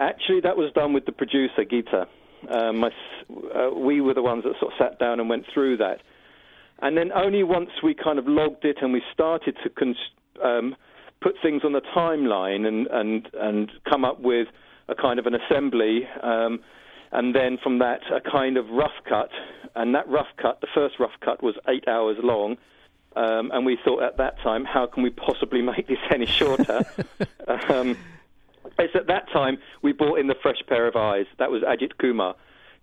Actually, 0.00 0.40
that 0.42 0.56
was 0.56 0.72
done 0.74 0.92
with 0.92 1.06
the 1.06 1.12
producer 1.12 1.64
Geeta. 1.64 2.06
Um, 2.50 2.78
my, 2.80 2.90
uh, 3.54 3.70
we 3.74 4.00
were 4.00 4.14
the 4.14 4.22
ones 4.22 4.44
that 4.44 4.54
sort 4.60 4.72
of 4.72 4.78
sat 4.78 4.98
down 4.98 5.20
and 5.20 5.28
went 5.28 5.44
through 5.52 5.78
that. 5.78 6.00
And 6.80 6.96
then 6.96 7.10
only 7.12 7.42
once 7.42 7.70
we 7.82 7.94
kind 7.94 8.18
of 8.18 8.26
logged 8.28 8.64
it 8.64 8.76
and 8.82 8.92
we 8.92 9.02
started 9.12 9.56
to 9.64 9.70
con- 9.70 9.96
um, 10.44 10.76
put 11.22 11.34
things 11.42 11.62
on 11.64 11.72
the 11.72 11.80
timeline 11.96 12.66
and, 12.66 12.86
and, 12.88 13.28
and 13.34 13.72
come 13.88 14.04
up 14.04 14.20
with 14.20 14.48
a 14.88 14.94
kind 14.94 15.18
of 15.18 15.26
an 15.26 15.34
assembly, 15.34 16.02
um, 16.22 16.60
and 17.12 17.34
then 17.34 17.58
from 17.62 17.78
that, 17.78 18.00
a 18.14 18.20
kind 18.20 18.56
of 18.56 18.68
rough 18.68 19.04
cut. 19.08 19.30
And 19.74 19.94
that 19.94 20.08
rough 20.08 20.28
cut, 20.40 20.60
the 20.60 20.68
first 20.74 20.96
rough 21.00 21.18
cut, 21.24 21.42
was 21.42 21.54
eight 21.68 21.88
hours 21.88 22.16
long. 22.22 22.56
Um, 23.16 23.50
and 23.52 23.64
we 23.64 23.78
thought 23.82 24.02
at 24.02 24.18
that 24.18 24.38
time, 24.40 24.64
how 24.64 24.86
can 24.86 25.02
we 25.02 25.10
possibly 25.10 25.62
make 25.62 25.88
this 25.88 25.98
any 26.10 26.26
shorter? 26.26 26.84
um, 27.48 27.96
it's 28.78 28.94
at 28.94 29.06
that 29.06 29.30
time 29.32 29.58
we 29.82 29.92
brought 29.92 30.18
in 30.18 30.26
the 30.26 30.36
fresh 30.42 30.62
pair 30.68 30.86
of 30.86 30.96
eyes. 30.96 31.26
That 31.38 31.50
was 31.50 31.62
Ajit 31.62 31.96
Kumar 31.98 32.36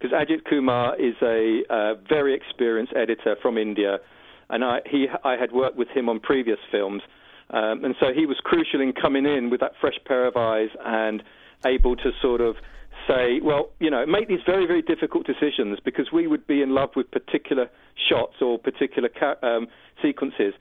because 0.04 0.18
Ajit 0.18 0.44
Kumar 0.46 1.00
is 1.00 1.16
a 1.22 1.64
uh, 1.70 1.94
very 2.10 2.34
experienced 2.34 2.94
editor 2.94 3.38
from 3.42 3.58
India, 3.58 4.00
and 4.50 4.64
I, 4.64 4.80
he, 4.86 5.08
I 5.24 5.38
had 5.38 5.54
worked 5.54 5.78
with 5.78 5.88
him 5.90 6.10
on 6.10 6.20
previous 6.20 6.60
films, 6.72 7.02
um, 7.52 7.86
and 7.86 7.96
so 8.00 8.08
he 8.14 8.26
was 8.26 8.38
crucial 8.44 8.82
in 8.82 8.92
coming 8.92 9.26
in 9.26 9.50
with 9.50 9.62
that 9.62 9.74
fresh 9.80 9.98
pair 10.06 10.26
of 10.28 10.36
eyes 10.36 10.70
and 10.84 11.24
able 11.66 11.96
to 11.96 12.12
sort 12.22 12.42
of 12.42 12.58
say, 13.08 13.40
well, 13.42 13.70
you 13.80 13.90
know, 13.90 14.06
make 14.06 14.28
these 14.28 14.42
very, 14.46 14.66
very 14.66 14.82
difficult 14.82 15.26
decisions 15.26 15.80
because 15.84 16.12
we 16.12 16.28
would 16.28 16.46
be 16.48 16.62
in 16.62 16.74
love 16.74 16.90
with 16.96 17.10
particular 17.12 17.70
shots 18.10 18.36
or 18.42 18.58
particular 18.58 19.10
ca- 19.10 19.36
um, 19.42 19.68
sequences, 20.02 20.54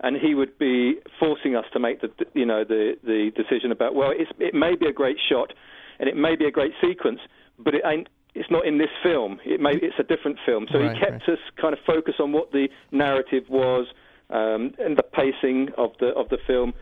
and 0.00 0.16
he 0.16 0.34
would 0.34 0.58
be 0.58 0.96
forcing 1.18 1.56
us 1.56 1.64
to 1.72 1.78
make 1.78 2.00
the, 2.00 2.10
you 2.34 2.46
know, 2.46 2.64
the 2.64 2.96
the 3.04 3.30
decision 3.36 3.72
about, 3.72 3.94
well, 3.94 4.12
it 4.12 4.54
may 4.54 4.76
be 4.76 4.86
a 4.86 4.92
great 4.92 5.18
shot, 5.28 5.52
and 5.98 6.08
it 6.08 6.16
may 6.16 6.36
be 6.36 6.44
a 6.44 6.50
great 6.50 6.72
sequence, 6.80 7.20
but 7.58 7.74
it 7.74 7.82
ain't 7.84 8.08
it's 8.34 8.50
not 8.50 8.66
in 8.66 8.78
this 8.78 8.90
film. 9.02 9.40
It 9.44 9.60
may, 9.60 9.72
it's 9.72 9.98
a 9.98 10.04
different 10.04 10.38
film. 10.46 10.66
So 10.70 10.78
right, 10.78 10.94
he 10.94 11.00
kept 11.00 11.26
right. 11.26 11.30
us 11.30 11.38
kind 11.60 11.72
of 11.72 11.80
focused 11.84 12.20
on 12.20 12.32
what 12.32 12.52
the 12.52 12.68
narrative 12.92 13.44
was 13.48 13.86
um, 14.30 14.74
and 14.78 14.96
the 14.96 15.02
pacing 15.02 15.70
of 15.76 15.92
the 15.98 16.08
of 16.08 16.28
the 16.28 16.38
film, 16.46 16.74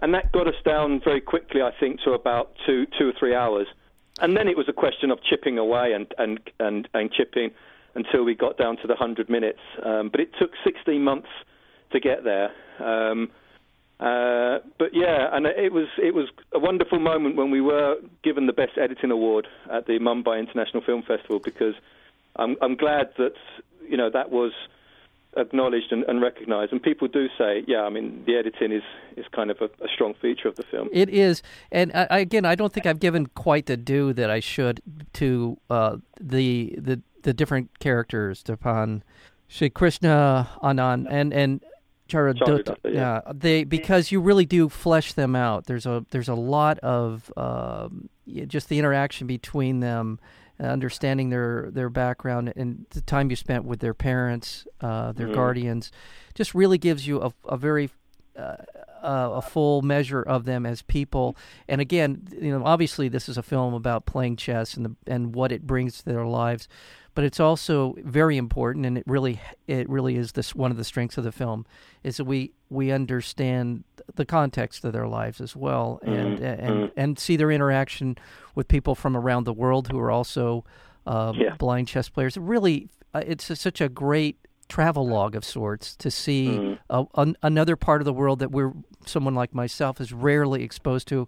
and 0.00 0.14
that 0.14 0.32
got 0.32 0.46
us 0.46 0.54
down 0.64 1.00
very 1.04 1.20
quickly. 1.20 1.60
I 1.60 1.70
think 1.78 2.00
to 2.04 2.12
about 2.12 2.52
two 2.66 2.86
two 2.98 3.08
or 3.08 3.12
three 3.18 3.34
hours, 3.34 3.66
and 4.20 4.36
then 4.36 4.48
it 4.48 4.56
was 4.56 4.68
a 4.68 4.72
question 4.72 5.10
of 5.10 5.22
chipping 5.22 5.58
away 5.58 5.92
and 5.92 6.06
and 6.18 6.40
and, 6.60 6.88
and 6.94 7.12
chipping 7.12 7.50
until 7.94 8.24
we 8.24 8.34
got 8.34 8.56
down 8.56 8.76
to 8.78 8.86
the 8.86 8.94
hundred 8.94 9.28
minutes. 9.28 9.60
Um, 9.84 10.08
but 10.10 10.20
it 10.20 10.30
took 10.38 10.52
16 10.64 11.02
months 11.02 11.28
to 11.92 12.00
get 12.00 12.24
there. 12.24 12.50
Um, 12.78 13.30
uh, 14.00 14.58
but 14.78 14.88
yeah, 14.92 15.28
and 15.32 15.46
it 15.46 15.72
was 15.72 15.86
it 15.98 16.14
was 16.14 16.28
a 16.52 16.58
wonderful 16.58 16.98
moment 16.98 17.36
when 17.36 17.50
we 17.50 17.60
were 17.60 17.96
given 18.24 18.46
the 18.46 18.52
best 18.52 18.76
editing 18.76 19.10
award 19.10 19.46
at 19.70 19.86
the 19.86 19.98
Mumbai 19.98 20.40
International 20.40 20.82
Film 20.82 21.02
Festival 21.02 21.38
because 21.38 21.74
I'm 22.36 22.56
I'm 22.60 22.74
glad 22.74 23.10
that 23.18 23.34
you 23.88 23.96
know 23.96 24.10
that 24.10 24.30
was 24.30 24.52
acknowledged 25.36 25.92
and, 25.92 26.04
and, 26.04 26.20
recognised. 26.20 26.72
And 26.72 26.82
people 26.82 27.08
do 27.08 27.28
say, 27.38 27.64
yeah, 27.66 27.82
I 27.82 27.88
mean, 27.88 28.22
the 28.26 28.36
editing 28.36 28.72
is, 28.72 28.82
is 29.16 29.24
kind 29.34 29.50
of 29.50 29.58
a, 29.60 29.66
a 29.84 29.88
strong 29.94 30.14
feature 30.20 30.48
of 30.48 30.56
the 30.56 30.62
film. 30.64 30.88
It 30.92 31.08
is. 31.08 31.42
And 31.70 31.90
I, 31.94 32.18
again, 32.20 32.44
I 32.44 32.54
don't 32.54 32.72
think 32.72 32.86
I've 32.86 33.00
given 33.00 33.26
quite 33.26 33.66
the 33.66 33.76
due 33.76 34.12
that 34.12 34.30
I 34.30 34.40
should 34.40 34.82
to 35.14 35.58
uh, 35.70 35.96
the, 36.20 36.74
the 36.78 37.02
the 37.22 37.32
different 37.32 37.78
characters, 37.78 38.42
upon 38.48 39.02
Shri 39.48 39.70
Krishna, 39.70 40.48
Anand, 40.62 41.06
and, 41.10 41.32
and 41.32 41.64
Charudatta, 42.08 42.76
yeah. 42.84 42.90
yeah. 42.90 43.20
They 43.32 43.64
because 43.64 44.12
you 44.12 44.20
really 44.20 44.44
do 44.44 44.68
flesh 44.68 45.12
them 45.14 45.34
out. 45.34 45.66
There's 45.66 45.86
a 45.86 46.04
there's 46.10 46.28
a 46.28 46.34
lot 46.34 46.78
of 46.80 47.32
um, 47.36 48.08
just 48.26 48.68
the 48.68 48.78
interaction 48.78 49.26
between 49.26 49.80
them, 49.80 50.18
understanding 50.66 51.30
their 51.30 51.70
their 51.70 51.90
background 51.90 52.52
and 52.56 52.86
the 52.90 53.00
time 53.00 53.30
you 53.30 53.36
spent 53.36 53.64
with 53.64 53.80
their 53.80 53.94
parents, 53.94 54.66
uh, 54.80 55.12
their 55.12 55.28
mm. 55.28 55.34
guardians, 55.34 55.90
just 56.34 56.54
really 56.54 56.78
gives 56.78 57.06
you 57.06 57.20
a, 57.20 57.32
a 57.48 57.56
very 57.56 57.90
uh, 58.36 58.56
uh, 59.02 59.30
a 59.34 59.42
full 59.42 59.82
measure 59.82 60.22
of 60.22 60.44
them 60.44 60.64
as 60.64 60.82
people. 60.82 61.36
And 61.68 61.80
again, 61.80 62.28
you 62.40 62.56
know, 62.56 62.64
obviously 62.64 63.08
this 63.08 63.28
is 63.28 63.36
a 63.36 63.42
film 63.42 63.74
about 63.74 64.06
playing 64.06 64.36
chess 64.36 64.74
and 64.74 64.86
the, 64.86 64.96
and 65.06 65.34
what 65.34 65.50
it 65.50 65.66
brings 65.66 65.98
to 65.98 66.04
their 66.04 66.24
lives, 66.24 66.68
but 67.14 67.24
it's 67.24 67.40
also 67.40 67.94
very 67.98 68.36
important, 68.36 68.86
and 68.86 68.96
it 68.96 69.04
really 69.06 69.40
it 69.66 69.88
really 69.88 70.16
is 70.16 70.32
this 70.32 70.54
one 70.54 70.70
of 70.70 70.76
the 70.76 70.84
strengths 70.84 71.18
of 71.18 71.24
the 71.24 71.32
film 71.32 71.66
is 72.02 72.16
that 72.16 72.24
we 72.24 72.52
we 72.72 72.90
understand 72.90 73.84
the 74.14 74.24
context 74.24 74.84
of 74.84 74.92
their 74.92 75.06
lives 75.06 75.40
as 75.40 75.54
well, 75.54 76.00
and 76.02 76.38
Mm-hmm. 76.38 76.66
and 76.66 76.90
and 76.96 77.18
see 77.18 77.36
their 77.36 77.50
interaction 77.50 78.16
with 78.54 78.66
people 78.68 78.94
from 78.94 79.16
around 79.16 79.44
the 79.44 79.52
world 79.52 79.88
who 79.88 79.98
are 79.98 80.10
also 80.10 80.64
um, 81.06 81.36
Yeah. 81.36 81.56
blind 81.56 81.88
chess 81.88 82.08
players. 82.08 82.36
Really, 82.36 82.88
uh, 83.14 83.22
it's 83.26 83.50
a, 83.50 83.56
such 83.56 83.80
a 83.80 83.88
great 83.88 84.36
travel 84.68 85.06
log 85.06 85.34
of 85.36 85.44
sorts 85.44 85.96
to 85.96 86.10
see 86.10 86.58
Mhm. 86.58 86.78
a, 86.88 87.04
an, 87.16 87.36
another 87.42 87.76
part 87.76 88.00
of 88.00 88.04
the 88.04 88.12
world 88.12 88.38
that 88.38 88.50
we're 88.50 88.72
someone 89.04 89.34
like 89.34 89.52
myself 89.54 90.00
is 90.00 90.12
rarely 90.12 90.62
exposed 90.62 91.08
to. 91.08 91.26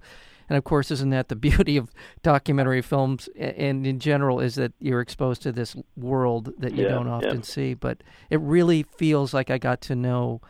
And 0.49 0.57
of 0.59 0.65
course, 0.65 0.91
isn't 0.91 1.11
that 1.11 1.29
the 1.29 1.37
beauty 1.51 1.77
of 1.77 1.91
documentary 2.23 2.83
films 2.83 3.29
and 3.37 3.87
in 3.87 3.99
general 3.99 4.41
is 4.41 4.55
that 4.55 4.73
you're 4.79 5.01
exposed 5.01 5.43
to 5.43 5.53
this 5.53 5.75
world 5.97 6.53
that 6.59 6.73
you 6.75 6.83
Yeah, 6.85 6.91
don't 6.91 7.07
yeah. 7.09 7.15
often 7.15 7.43
see. 7.43 7.75
But 7.75 8.03
it 8.31 8.41
really 8.41 8.85
feels 8.85 9.35
like 9.35 9.51
I 9.51 9.59
got 9.59 9.81
to 9.83 9.97
know, 9.97 10.41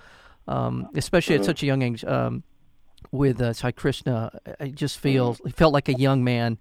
um, 0.48 0.88
especially 0.94 1.34
at 1.36 1.42
Mhm. 1.42 1.46
such 1.46 1.62
a 1.62 1.66
young 1.66 1.82
age, 1.82 2.04
um, 2.04 2.42
with 3.12 3.40
uh, 3.40 3.52
Sai 3.52 3.70
Krishna. 3.72 4.30
I 4.60 4.68
just 4.68 4.98
feel 4.98 5.36
it 5.44 5.54
felt 5.54 5.72
like 5.72 5.88
a 5.88 5.94
young 5.94 6.24
man 6.24 6.58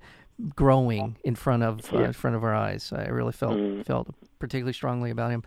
growing 0.55 1.17
in 1.23 1.35
front 1.35 1.63
of 1.63 1.93
uh, 1.93 1.99
in 1.99 2.13
front 2.13 2.35
of 2.35 2.43
our 2.43 2.53
eyes. 2.53 2.91
I 2.95 3.07
really 3.07 3.31
felt 3.31 3.53
Mm. 3.57 3.85
felt 3.85 4.13
particularly 4.39 4.73
strongly 4.73 5.11
about 5.11 5.31
him. 5.31 5.43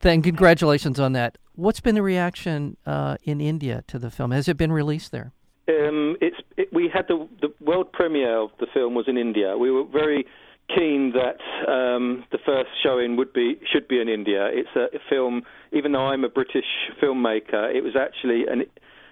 Then 0.00 0.22
congratulations 0.22 0.98
on 0.98 1.12
that. 1.12 1.36
What's 1.56 1.80
been 1.80 1.94
the 1.94 2.02
reaction 2.02 2.76
uh, 2.86 3.16
in 3.24 3.40
India 3.40 3.84
to 3.88 3.98
the 3.98 4.10
film? 4.10 4.30
Has 4.30 4.48
it 4.48 4.56
been 4.56 4.72
released 4.72 5.12
there? 5.12 5.32
Um, 5.68 6.16
it's 6.20 6.36
it, 6.56 6.72
we 6.72 6.88
had 6.88 7.06
the 7.08 7.28
the 7.40 7.52
world 7.60 7.92
premiere 7.92 8.38
of 8.38 8.50
the 8.58 8.66
film 8.72 8.94
was 8.94 9.06
in 9.08 9.16
India. 9.18 9.56
We 9.58 9.70
were 9.70 9.84
very 9.84 10.26
keen 10.76 11.12
that 11.12 11.40
um, 11.70 12.24
the 12.32 12.38
first 12.44 12.70
showing 12.82 13.16
would 13.16 13.32
be 13.32 13.58
should 13.72 13.88
be 13.88 14.00
in 14.00 14.08
India. 14.08 14.48
It's 14.52 14.68
a, 14.76 14.98
film, 15.08 15.42
even 15.72 15.92
though 15.92 16.06
I'm 16.06 16.24
a 16.24 16.28
British 16.28 16.64
filmmaker, 17.02 17.74
it 17.74 17.82
was 17.82 17.94
actually 17.98 18.44
an 18.46 18.64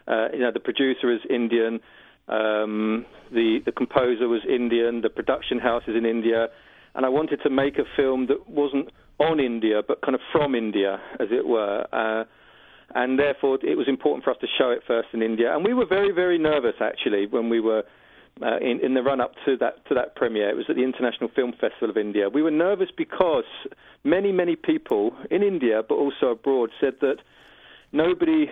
uh, 0.06 0.28
you 0.32 0.40
know 0.40 0.50
the 0.52 0.60
producer 0.60 1.12
is 1.12 1.20
Indian, 1.28 1.80
um, 2.28 3.06
the 3.32 3.58
the 3.64 3.72
composer 3.72 4.28
was 4.28 4.42
Indian, 4.48 5.00
the 5.00 5.10
production 5.10 5.58
house 5.58 5.82
is 5.86 5.96
in 5.96 6.06
India, 6.06 6.48
and 6.94 7.04
I 7.04 7.08
wanted 7.08 7.40
to 7.42 7.50
make 7.50 7.78
a 7.78 7.84
film 7.96 8.26
that 8.28 8.48
wasn't 8.48 8.90
on 9.18 9.40
India 9.40 9.82
but 9.86 10.00
kind 10.02 10.14
of 10.14 10.20
from 10.32 10.54
India, 10.54 11.00
as 11.20 11.28
it 11.30 11.46
were. 11.46 11.86
Uh, 11.92 12.24
and 12.94 13.18
therefore 13.18 13.58
it 13.62 13.76
was 13.76 13.86
important 13.88 14.24
for 14.24 14.30
us 14.30 14.38
to 14.40 14.46
show 14.58 14.70
it 14.70 14.80
first 14.86 15.08
in 15.12 15.22
India. 15.22 15.54
And 15.54 15.64
we 15.64 15.74
were 15.74 15.86
very, 15.86 16.10
very 16.10 16.38
nervous 16.38 16.74
actually 16.80 17.26
when 17.26 17.50
we 17.50 17.60
were 17.60 17.82
uh, 18.42 18.58
in, 18.58 18.80
in 18.80 18.94
the 18.94 19.02
run-up 19.02 19.32
to 19.44 19.56
that 19.58 19.84
to 19.86 19.94
that 19.94 20.14
premiere. 20.14 20.50
It 20.50 20.56
was 20.56 20.66
at 20.68 20.76
the 20.76 20.84
International 20.84 21.28
Film 21.34 21.52
Festival 21.52 21.90
of 21.90 21.96
India. 21.96 22.28
We 22.28 22.42
were 22.42 22.50
nervous 22.50 22.88
because 22.96 23.44
many, 24.04 24.32
many 24.32 24.56
people 24.56 25.12
in 25.30 25.42
India, 25.42 25.82
but 25.88 25.96
also 25.96 26.26
abroad, 26.28 26.70
said 26.80 26.94
that 27.00 27.16
nobody 27.92 28.50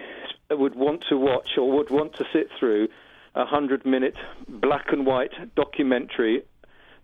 would 0.50 0.74
want 0.74 1.04
to 1.08 1.16
watch 1.16 1.50
or 1.56 1.70
would 1.72 1.90
want 1.90 2.14
to 2.14 2.24
sit 2.32 2.48
through 2.58 2.88
a 3.34 3.44
hundred-minute 3.44 4.16
black 4.48 4.86
and 4.92 5.04
white 5.04 5.32
documentary 5.54 6.42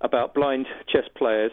about 0.01 0.35
blind 0.35 0.67
chess 0.89 1.05
players 1.15 1.53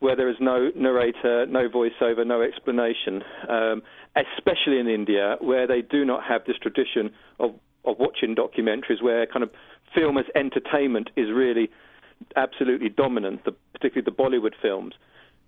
where 0.00 0.16
there 0.16 0.30
is 0.30 0.36
no 0.40 0.70
narrator, 0.74 1.46
no 1.46 1.68
voiceover, 1.68 2.26
no 2.26 2.40
explanation, 2.40 3.22
um, 3.48 3.82
especially 4.16 4.78
in 4.78 4.88
India, 4.88 5.36
where 5.40 5.66
they 5.66 5.82
do 5.82 6.04
not 6.04 6.24
have 6.24 6.42
this 6.46 6.56
tradition 6.56 7.10
of, 7.38 7.54
of 7.84 7.98
watching 7.98 8.34
documentaries, 8.34 9.02
where 9.02 9.26
kind 9.26 9.42
of 9.42 9.50
film 9.94 10.18
as 10.18 10.26
entertainment 10.34 11.10
is 11.16 11.30
really 11.32 11.70
absolutely 12.36 12.88
dominant, 12.88 13.44
the, 13.44 13.52
particularly 13.72 14.04
the 14.04 14.10
Bollywood 14.10 14.54
films. 14.60 14.94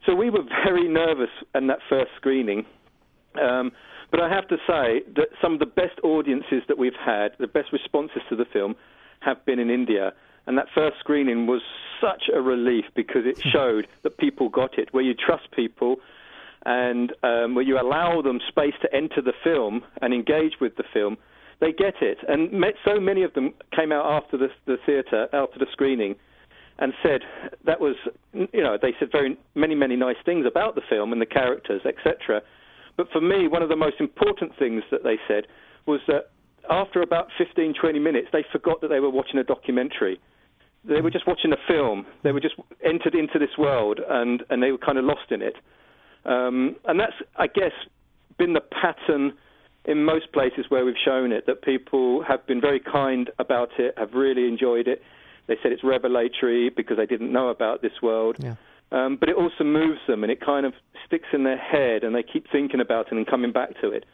So 0.06 0.14
we 0.14 0.30
were 0.30 0.42
very 0.64 0.88
nervous 0.88 1.30
in 1.54 1.66
that 1.68 1.78
first 1.88 2.10
screening. 2.16 2.64
Um, 3.40 3.72
but 4.10 4.20
I 4.20 4.28
have 4.28 4.46
to 4.48 4.56
say 4.66 5.02
that 5.16 5.28
some 5.40 5.54
of 5.54 5.58
the 5.58 5.66
best 5.66 5.98
audiences 6.02 6.62
that 6.68 6.76
we've 6.76 6.92
had, 6.94 7.32
the 7.38 7.46
best 7.46 7.72
responses 7.72 8.22
to 8.28 8.36
the 8.36 8.44
film, 8.44 8.76
have 9.20 9.44
been 9.46 9.58
in 9.58 9.70
India. 9.70 10.12
And 10.46 10.58
that 10.58 10.66
first 10.74 10.98
screening 10.98 11.46
was 11.46 11.62
such 12.00 12.24
a 12.34 12.40
relief 12.40 12.84
because 12.94 13.22
it 13.24 13.40
showed 13.52 13.86
that 14.02 14.18
people 14.18 14.48
got 14.48 14.78
it, 14.78 14.92
where 14.92 15.04
you 15.04 15.14
trust 15.14 15.50
people 15.52 15.96
and 16.64 17.12
um, 17.22 17.54
where 17.54 17.64
you 17.64 17.80
allow 17.80 18.22
them 18.22 18.40
space 18.48 18.74
to 18.82 18.94
enter 18.94 19.20
the 19.20 19.32
film 19.42 19.82
and 20.00 20.12
engage 20.14 20.60
with 20.60 20.76
the 20.76 20.84
film, 20.92 21.16
they 21.62 21.72
get 21.72 21.94
it. 22.02 22.18
And 22.28 22.52
met, 22.52 22.74
so 22.84 23.00
many 23.00 23.22
of 23.22 23.32
them 23.34 23.54
came 23.74 23.92
out 23.92 24.04
after 24.04 24.36
the, 24.36 24.48
the 24.66 24.76
theatre, 24.84 25.28
after 25.32 25.60
the 25.60 25.66
screening, 25.70 26.16
and 26.78 26.92
said 27.02 27.20
that 27.64 27.80
was, 27.80 27.94
you 28.32 28.62
know, 28.62 28.76
they 28.80 28.92
said 28.98 29.10
very 29.12 29.38
many, 29.54 29.76
many 29.76 29.94
nice 29.94 30.16
things 30.24 30.44
about 30.44 30.74
the 30.74 30.80
film 30.90 31.12
and 31.12 31.22
the 31.22 31.26
characters, 31.26 31.80
etc. 31.86 32.42
But 32.96 33.06
for 33.12 33.20
me, 33.20 33.46
one 33.46 33.62
of 33.62 33.68
the 33.68 33.76
most 33.76 34.00
important 34.00 34.52
things 34.58 34.82
that 34.90 35.04
they 35.04 35.16
said 35.28 35.46
was 35.86 36.00
that 36.08 36.30
after 36.68 37.00
about 37.00 37.28
15, 37.38 37.74
20 37.80 37.98
minutes, 38.00 38.28
they 38.32 38.44
forgot 38.50 38.80
that 38.80 38.88
they 38.88 39.00
were 39.00 39.10
watching 39.10 39.38
a 39.38 39.44
documentary. 39.44 40.20
They 40.84 41.00
were 41.00 41.10
just 41.10 41.28
watching 41.28 41.52
a 41.52 41.56
film. 41.68 42.06
They 42.24 42.32
were 42.32 42.40
just 42.40 42.56
entered 42.84 43.14
into 43.14 43.38
this 43.38 43.56
world, 43.56 44.00
and, 44.08 44.42
and 44.50 44.60
they 44.60 44.72
were 44.72 44.78
kind 44.78 44.98
of 44.98 45.04
lost 45.04 45.30
in 45.30 45.42
it. 45.42 45.54
Um, 46.24 46.74
and 46.86 46.98
that's, 46.98 47.14
I 47.36 47.46
guess, 47.46 47.72
been 48.36 48.52
the 48.52 48.60
pattern 48.60 49.34
in 49.84 50.04
most 50.04 50.32
places 50.32 50.66
where 50.68 50.84
we've 50.84 50.94
shown 51.04 51.32
it, 51.32 51.46
that 51.46 51.62
people 51.62 52.22
have 52.22 52.46
been 52.46 52.60
very 52.60 52.80
kind 52.80 53.30
about 53.38 53.70
it, 53.78 53.94
have 53.98 54.12
really 54.14 54.46
enjoyed 54.46 54.86
it. 54.86 55.02
They 55.48 55.56
said 55.62 55.72
it's 55.72 55.82
revelatory 55.82 56.70
because 56.70 56.96
they 56.96 57.06
didn't 57.06 57.32
know 57.32 57.48
about 57.48 57.82
this 57.82 57.92
world. 58.00 58.36
Yeah. 58.38 58.54
Um, 58.92 59.16
but 59.18 59.28
it 59.28 59.36
also 59.36 59.64
moves 59.64 60.00
them, 60.06 60.22
and 60.22 60.30
it 60.30 60.40
kind 60.40 60.66
of 60.66 60.74
sticks 61.06 61.28
in 61.32 61.44
their 61.44 61.56
head, 61.56 62.04
and 62.04 62.14
they 62.14 62.22
keep 62.22 62.46
thinking 62.52 62.80
about 62.80 63.06
it 63.06 63.12
and 63.12 63.26
coming 63.26 63.50
back 63.50 63.70
to 63.80 63.90
it. 63.90 64.04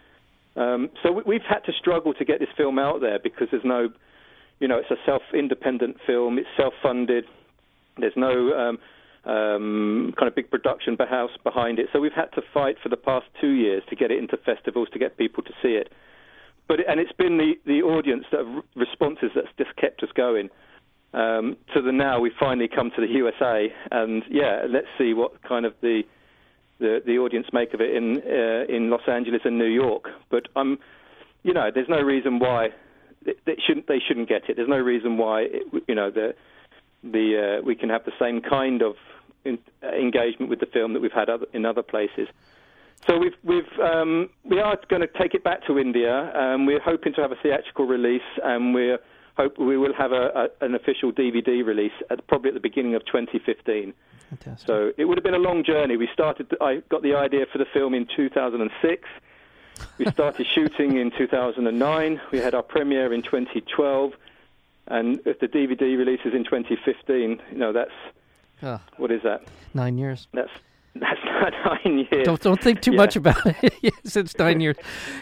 Um, 0.57 0.91
so 1.03 1.13
we, 1.13 1.23
we've 1.27 1.49
had 1.49 1.61
to 1.67 1.73
struggle 1.73 2.15
to 2.15 2.25
get 2.25 2.41
this 2.41 2.49
film 2.57 2.79
out 2.79 3.01
there 3.01 3.19
because 3.19 3.49
there's 3.51 3.65
no, 3.65 3.91
you 4.61 4.69
know, 4.69 4.79
it's 4.79 4.91
a 4.91 4.97
self-independent 5.05 5.99
film. 6.07 6.39
It's 6.39 6.49
self-funded. 6.57 7.25
There's 7.99 8.17
no 8.17 8.53
um, 8.53 8.79
um, 9.25 10.15
kind 10.19 10.29
of 10.29 10.35
big 10.35 10.51
production 10.51 10.97
house 10.97 11.31
behind 11.43 11.79
it. 11.79 11.87
So 11.93 12.01
we've 12.01 12.13
had 12.13 12.33
to 12.35 12.43
fight 12.53 12.77
for 12.83 12.89
the 12.89 12.97
past 12.97 13.27
two 13.41 13.51
years 13.51 13.83
to 13.91 13.97
get 13.97 14.11
it 14.11 14.19
into 14.19 14.37
festivals 14.37 14.89
to 14.93 14.99
get 14.99 15.17
people 15.17 15.43
to 15.43 15.53
see 15.63 15.71
it. 15.71 15.93
But 16.69 16.81
and 16.87 17.01
it's 17.01 17.13
been 17.13 17.39
the 17.39 17.55
the 17.65 17.83
audience 17.83 18.25
that 18.31 18.45
have 18.45 18.65
responses 18.77 19.31
that's 19.35 19.49
just 19.57 19.75
kept 19.77 20.03
us 20.03 20.11
going. 20.15 20.51
Um, 21.15 21.57
to 21.75 21.81
the 21.81 21.93
now 21.93 22.21
we 22.21 22.31
finally 22.39 22.69
come 22.69 22.91
to 22.95 23.01
the 23.01 23.09
USA, 23.09 23.73
and 23.91 24.23
yeah, 24.31 24.67
let's 24.69 24.87
see 24.99 25.15
what 25.15 25.43
kind 25.43 25.65
of 25.65 25.73
the 25.81 26.03
the, 26.79 27.01
the 27.05 27.19
audience 27.19 27.47
make 27.53 27.75
of 27.75 27.81
it 27.81 27.95
in 27.95 28.19
uh, 28.19 28.73
in 28.73 28.91
Los 28.91 29.09
Angeles 29.09 29.41
and 29.45 29.59
New 29.59 29.65
York. 29.65 30.09
But 30.31 30.49
I'm, 30.55 30.79
you 31.43 31.55
know, 31.55 31.71
there's 31.75 31.89
no 31.89 32.01
reason 32.03 32.39
why 32.39 32.69
they, 33.25 33.33
they 33.47 33.57
shouldn't 33.67 33.89
they 33.89 34.01
shouldn't 34.07 34.29
get 34.29 34.49
it. 34.49 34.57
There's 34.57 34.69
no 34.69 34.79
reason 34.79 35.17
why 35.17 35.43
it, 35.43 35.85
you 35.89 35.95
know 35.95 36.11
the 36.11 36.35
the 37.13 37.59
uh, 37.59 37.65
we 37.65 37.75
can 37.75 37.89
have 37.89 38.05
the 38.05 38.13
same 38.19 38.41
kind 38.41 38.83
of 38.83 38.95
in, 39.45 39.59
uh, 39.83 39.89
engagement 39.89 40.51
with 40.51 40.61
the 40.61 40.67
film 40.67 40.93
that 40.93 41.01
we've 41.01 41.13
had 41.13 41.29
other, 41.29 41.47
in 41.53 41.65
other 41.65 41.83
places. 41.83 42.29
So 43.07 43.19
we've 43.19 43.37
we've 43.45 43.79
um, 43.81 44.31
we 44.45 44.61
are 44.61 44.79
going 44.89 45.03
to 45.03 45.09
take 45.19 45.35
it 45.35 45.45
back 45.45 45.67
to 45.67 45.79
India. 45.79 46.33
Um, 46.35 46.67
we're 46.67 46.81
hoping 46.81 47.15
to 47.15 47.21
have 47.23 47.33
a 47.33 47.37
theatrical 47.43 47.87
release, 47.87 48.23
and 48.43 48.75
we're 48.75 48.99
hope 49.39 49.59
we 49.59 49.79
will 49.79 49.95
have 49.95 50.13
a, 50.13 50.51
a, 50.61 50.65
an 50.65 50.75
official 50.75 51.13
DVD 51.13 51.65
release 51.65 51.93
at 52.11 52.27
probably 52.27 52.49
at 52.49 52.55
the 52.55 52.61
beginning 52.61 52.97
of 52.97 53.07
2015. 53.07 53.95
Fantastic. 54.31 54.67
So 54.67 54.93
it 54.99 55.05
would 55.05 55.17
have 55.17 55.25
been 55.25 55.35
a 55.35 55.39
long 55.39 55.65
journey. 55.65 55.97
We 55.97 56.09
started. 56.13 56.55
I 56.61 56.83
got 56.89 57.03
the 57.03 57.15
idea 57.15 57.47
for 57.51 57.59
the 57.59 57.67
film 57.73 57.95
in 57.95 58.07
2006. 58.15 59.09
We 59.97 60.07
started 60.07 60.47
shooting 60.55 60.99
in 60.99 61.13
2009. 61.17 62.21
We 62.33 62.39
had 62.39 62.55
our 62.55 62.63
premiere 62.63 63.13
in 63.15 63.23
2012, 63.23 64.13
and 64.91 65.21
if 65.27 65.39
the 65.41 65.49
DVD 65.49 65.97
releases 65.97 66.35
in 66.35 66.45
2015, 66.45 67.41
you 67.53 67.59
know 67.59 67.73
that's 67.73 67.93
what 68.97 69.11
is 69.11 69.23
that? 69.23 69.43
nine 69.75 69.99
years. 69.99 70.27
That's 70.33 70.51
that's 70.95 71.21
not 71.25 71.53
nine 71.85 72.07
years. 72.11 72.25
Don't 72.27 72.41
don't 72.41 72.61
think 72.61 72.81
too 72.81 72.91
Yeah. 72.93 72.97
much 72.97 73.17
about 73.17 73.47
it. 73.63 73.75
yes, 73.83 74.17
it's 74.17 74.37
nine 74.39 74.61
years. 74.61 74.77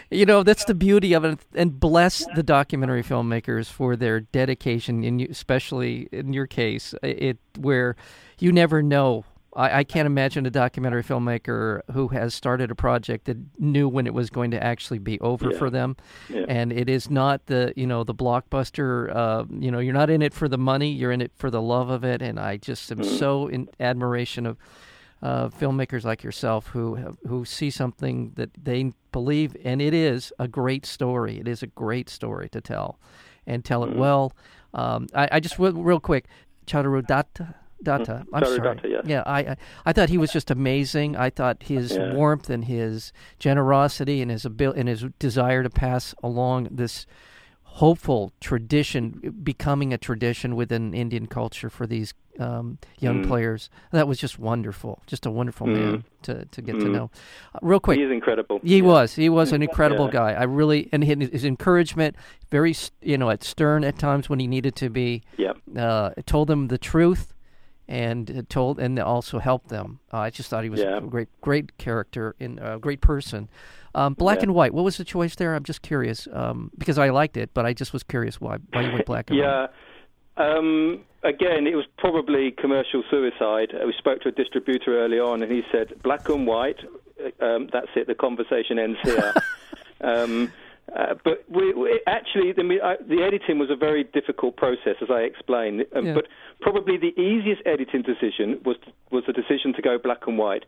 You 0.09 0.25
know 0.25 0.41
that's 0.43 0.65
the 0.65 0.73
beauty 0.73 1.13
of 1.13 1.23
it, 1.23 1.39
and 1.53 1.79
bless 1.79 2.25
the 2.35 2.43
documentary 2.43 3.03
filmmakers 3.03 3.69
for 3.69 3.95
their 3.95 4.21
dedication. 4.21 5.03
In 5.03 5.19
you, 5.19 5.27
especially 5.29 6.07
in 6.11 6.33
your 6.33 6.47
case, 6.47 6.95
it 7.03 7.37
where 7.59 7.95
you 8.39 8.51
never 8.51 8.81
know. 8.81 9.23
I, 9.57 9.79
I 9.79 9.83
can't 9.83 10.05
imagine 10.05 10.45
a 10.45 10.49
documentary 10.49 11.03
filmmaker 11.03 11.81
who 11.91 12.07
has 12.09 12.33
started 12.33 12.71
a 12.71 12.75
project 12.75 13.25
that 13.25 13.37
knew 13.59 13.89
when 13.89 14.07
it 14.07 14.13
was 14.13 14.29
going 14.29 14.51
to 14.51 14.63
actually 14.63 14.99
be 14.99 15.19
over 15.19 15.51
Yeah. 15.51 15.57
for 15.57 15.69
them. 15.69 15.97
Yeah. 16.29 16.45
And 16.47 16.71
it 16.71 16.87
is 16.87 17.09
not 17.09 17.47
the 17.47 17.73
you 17.75 17.87
know 17.87 18.03
the 18.05 18.15
blockbuster. 18.15 19.13
Uh, 19.13 19.43
you 19.59 19.71
know, 19.71 19.79
you're 19.79 19.93
not 19.93 20.09
in 20.09 20.21
it 20.21 20.33
for 20.33 20.47
the 20.47 20.57
money. 20.57 20.89
You're 20.91 21.11
in 21.11 21.21
it 21.21 21.31
for 21.35 21.49
the 21.51 21.61
love 21.61 21.89
of 21.89 22.03
it. 22.05 22.21
And 22.21 22.39
I 22.39 22.57
just 22.57 22.91
am 22.91 22.99
Mm-hmm. 22.99 23.17
so 23.17 23.47
in 23.47 23.67
admiration 23.79 24.45
of 24.45 24.57
uh, 25.23 25.49
filmmakers 25.49 26.03
like 26.03 26.23
yourself 26.23 26.67
who 26.67 26.93
have, 26.95 27.17
who 27.27 27.43
see 27.43 27.71
something 27.71 28.33
that 28.35 28.51
they 28.63 28.93
believe, 29.11 29.57
and 29.65 29.81
it 29.81 29.93
is 29.93 30.31
a 30.37 30.47
great 30.47 30.85
story. 30.85 31.39
It 31.39 31.47
is 31.47 31.63
a 31.63 31.67
great 31.67 32.07
story 32.07 32.47
to 32.49 32.61
tell, 32.61 32.99
and 33.47 33.65
tell 33.65 33.83
it 33.83 33.89
Mm-hmm. 33.89 33.99
well. 33.99 34.33
Um, 34.75 35.07
I, 35.15 35.27
I 35.31 35.39
just 35.39 35.57
real 35.57 35.99
quick, 35.99 36.25
Chaturudata. 36.67 37.55
Data. 37.83 38.25
I'm 38.33 38.43
sorry. 38.43 38.59
Chaturudata, 38.59 38.89
yes. 38.89 39.03
Yeah, 39.05 39.23
I, 39.25 39.39
I 39.39 39.57
I 39.85 39.93
thought 39.93 40.09
he 40.09 40.17
was 40.17 40.31
just 40.31 40.49
amazing. 40.51 41.15
I 41.15 41.29
thought 41.29 41.63
his 41.63 41.95
Yeah. 41.95 42.13
warmth 42.13 42.49
and 42.49 42.65
his 42.65 43.11
generosity 43.39 44.21
and 44.21 44.31
his 44.31 44.45
abil- 44.45 44.73
and 44.73 44.89
his 44.89 45.05
desire 45.19 45.63
to 45.63 45.69
pass 45.69 46.15
along 46.23 46.69
this 46.71 47.05
hopeful 47.63 48.33
tradition, 48.41 49.35
becoming 49.43 49.93
a 49.93 49.97
tradition 49.99 50.55
within 50.55 50.93
Indian 50.95 51.27
culture 51.27 51.69
for 51.69 51.85
these 51.85 52.13
um, 52.39 52.77
young 52.99 53.23
Mm. 53.23 53.27
players. 53.27 53.67
That 53.91 54.07
was 54.07 54.19
just 54.19 54.37
wonderful. 54.37 55.01
Just 55.07 55.25
a 55.25 55.31
wonderful 55.31 55.65
man 55.65 56.03
to, 56.21 56.45
to 56.45 56.61
get 56.61 56.73
to 56.79 56.85
Mm. 56.85 56.91
know. 56.91 57.11
Uh, 57.55 57.59
real 57.63 57.79
quick, 57.79 57.97
He 57.97 58.03
is 58.03 58.11
incredible. 58.11 58.59
he 58.63 58.79
was. 58.83 59.15
He 59.15 59.27
was 59.27 59.51
an 59.51 59.61
incredible 59.67 60.05
Yeah. 60.05 60.11
guy. 60.11 60.31
I 60.33 60.43
really 60.43 60.87
and 60.91 61.03
his, 61.03 61.29
his 61.31 61.45
encouragement, 61.45 62.15
very 62.51 62.75
you 63.01 63.17
know, 63.17 63.31
at 63.31 63.43
stern 63.43 63.83
at 63.83 63.97
times 63.97 64.29
when 64.29 64.39
he 64.39 64.45
needed 64.45 64.75
to 64.75 64.89
be. 64.91 65.23
Yeah. 65.35 65.53
Uh, 65.75 66.11
told 66.27 66.47
them 66.47 66.67
the 66.67 66.77
truth, 66.77 67.33
and 67.87 68.29
uh, 68.29 68.41
told 68.49 68.79
and 68.79 68.99
also 68.99 69.39
helped 69.39 69.69
them. 69.69 69.99
Uh, 70.13 70.17
I 70.17 70.29
just 70.29 70.49
thought 70.49 70.63
he 70.63 70.69
was 70.69 70.81
Yeah. 70.81 70.97
a 70.97 71.01
great, 71.01 71.29
great 71.41 71.77
character 71.77 72.35
and 72.39 72.59
a 72.59 72.77
great 72.79 73.01
person. 73.01 73.49
Um, 73.95 74.13
black 74.13 74.37
Yeah. 74.39 74.43
and 74.43 74.53
white. 74.53 74.73
What 74.73 74.83
was 74.83 74.97
the 74.97 75.03
choice 75.05 75.35
there? 75.35 75.55
I'm 75.55 75.63
just 75.63 75.81
curious 75.81 76.27
um, 76.31 76.71
because 76.77 76.97
I 76.97 77.09
liked 77.09 77.37
it, 77.37 77.51
but 77.53 77.65
I 77.65 77.73
just 77.73 77.93
was 77.93 78.03
curious 78.03 78.39
why 78.41 78.57
why 78.71 78.81
you 78.81 78.91
went 78.91 79.05
black 79.05 79.29
and 79.29 79.39
white. 79.39 79.45
Yeah. 79.47 79.67
Um, 80.37 80.99
again, 81.23 81.65
it 81.65 81.75
was 81.75 81.85
probably 81.97 82.51
commercial 82.51 83.03
suicide. 83.09 83.73
Uh, 83.73 83.87
We 83.87 83.93
spoke 83.97 84.21
to 84.21 84.29
a 84.29 84.31
distributor 84.31 84.99
early 85.03 85.19
on, 85.19 85.41
and 85.41 85.51
he 85.51 85.63
said, 85.71 85.93
"Black 86.03 86.29
and 86.29 86.45
white." 86.45 86.77
uh, 87.41 87.43
Um, 87.45 87.69
that's 87.73 87.89
it. 87.95 88.05
The 88.05 88.13
conversation 88.13 88.77
ends 88.77 88.99
here. 89.03 89.33
um, 90.01 90.51
uh, 90.95 91.15
but 91.23 91.43
we, 91.49 91.73
we 91.73 92.01
actually, 92.07 92.53
the, 92.53 92.63
the 93.07 93.21
editing 93.21 93.59
was 93.59 93.69
a 93.69 93.75
very 93.75 94.03
difficult 94.05 94.55
process, 94.55 94.95
as 95.01 95.09
I 95.11 95.21
explained. 95.21 95.85
Um, 95.95 96.05
Yeah. 96.05 96.13
But 96.13 96.27
probably 96.61 96.97
the 96.97 97.19
easiest 97.19 97.61
editing 97.65 98.03
decision 98.03 98.61
was 98.63 98.77
was 99.11 99.23
the 99.27 99.33
decision 99.33 99.73
to 99.73 99.81
go 99.81 99.97
black 99.97 100.27
and 100.27 100.37
white. 100.37 100.65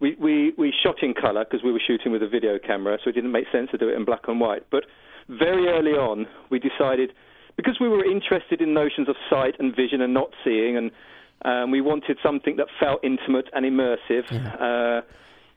We 0.00 0.16
we, 0.18 0.52
we 0.58 0.72
shot 0.82 1.02
in 1.02 1.14
color 1.14 1.44
because 1.44 1.62
we 1.62 1.72
were 1.72 1.82
shooting 1.84 2.10
with 2.10 2.22
a 2.22 2.28
video 2.28 2.58
camera, 2.58 2.98
so 3.02 3.10
it 3.10 3.12
didn't 3.14 3.32
make 3.32 3.46
sense 3.52 3.70
to 3.70 3.78
do 3.78 3.88
it 3.88 3.94
in 3.94 4.04
black 4.04 4.26
and 4.26 4.40
white. 4.40 4.66
But 4.70 4.84
very 5.28 5.68
early 5.68 5.92
on, 5.92 6.26
we 6.50 6.58
decided 6.58 7.12
because 7.56 7.78
we 7.80 7.88
were 7.88 8.04
interested 8.04 8.60
in 8.60 8.74
notions 8.74 9.08
of 9.08 9.16
sight 9.28 9.54
and 9.60 9.74
vision 9.74 10.00
and 10.00 10.12
not 10.12 10.30
seeing, 10.42 10.76
and 10.76 10.90
um, 11.44 11.70
we 11.70 11.80
wanted 11.80 12.18
something 12.22 12.56
that 12.56 12.66
felt 12.80 13.04
intimate 13.04 13.48
and 13.52 13.64
immersive. 13.64 14.26
Uh, 14.32 15.02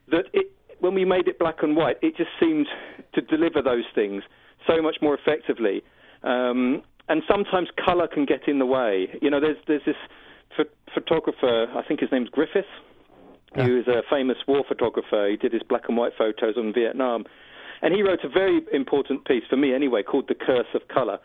that 0.09 0.25
it, 0.33 0.51
when 0.83 0.93
we 0.93 1.05
made 1.05 1.27
it 1.29 1.39
black 1.39 1.63
and 1.63 1.77
white, 1.77 1.97
it 2.01 2.17
just 2.17 2.31
seemed 2.41 2.67
to 3.15 3.21
deliver 3.21 3.61
those 3.61 3.85
things 3.95 4.21
so 4.67 4.81
much 4.81 4.97
more 5.01 5.15
effectively. 5.17 5.81
Um, 6.23 6.83
and 7.07 7.21
sometimes 7.25 7.69
color 7.83 8.07
can 8.07 8.25
get 8.25 8.47
in 8.47 8.59
the 8.59 8.65
way. 8.65 9.07
You 9.21 9.29
know, 9.29 9.39
there's 9.39 9.57
there's 9.67 9.85
this 9.85 10.01
ph- 10.57 10.67
photographer, 10.93 11.67
I 11.73 11.83
think 11.87 12.01
his 12.01 12.11
name's 12.11 12.29
Griffith, 12.29 12.71
Yeah. 13.55 13.63
who 13.63 13.79
is 13.79 13.87
a 13.87 14.01
famous 14.09 14.37
war 14.45 14.63
photographer. 14.67 15.21
He 15.29 15.37
did 15.37 15.53
his 15.53 15.63
black 15.63 15.85
and 15.87 15.95
white 15.97 16.13
photos 16.17 16.55
on 16.57 16.73
Vietnam. 16.73 17.25
And 17.81 17.93
he 17.93 18.01
wrote 18.01 18.23
a 18.23 18.29
very 18.29 18.61
important 18.71 19.25
piece, 19.25 19.43
for 19.49 19.57
me 19.57 19.73
anyway, 19.73 20.03
called 20.03 20.27
The 20.27 20.35
Curse 20.35 20.71
of 20.73 20.87
Color. 20.87 21.17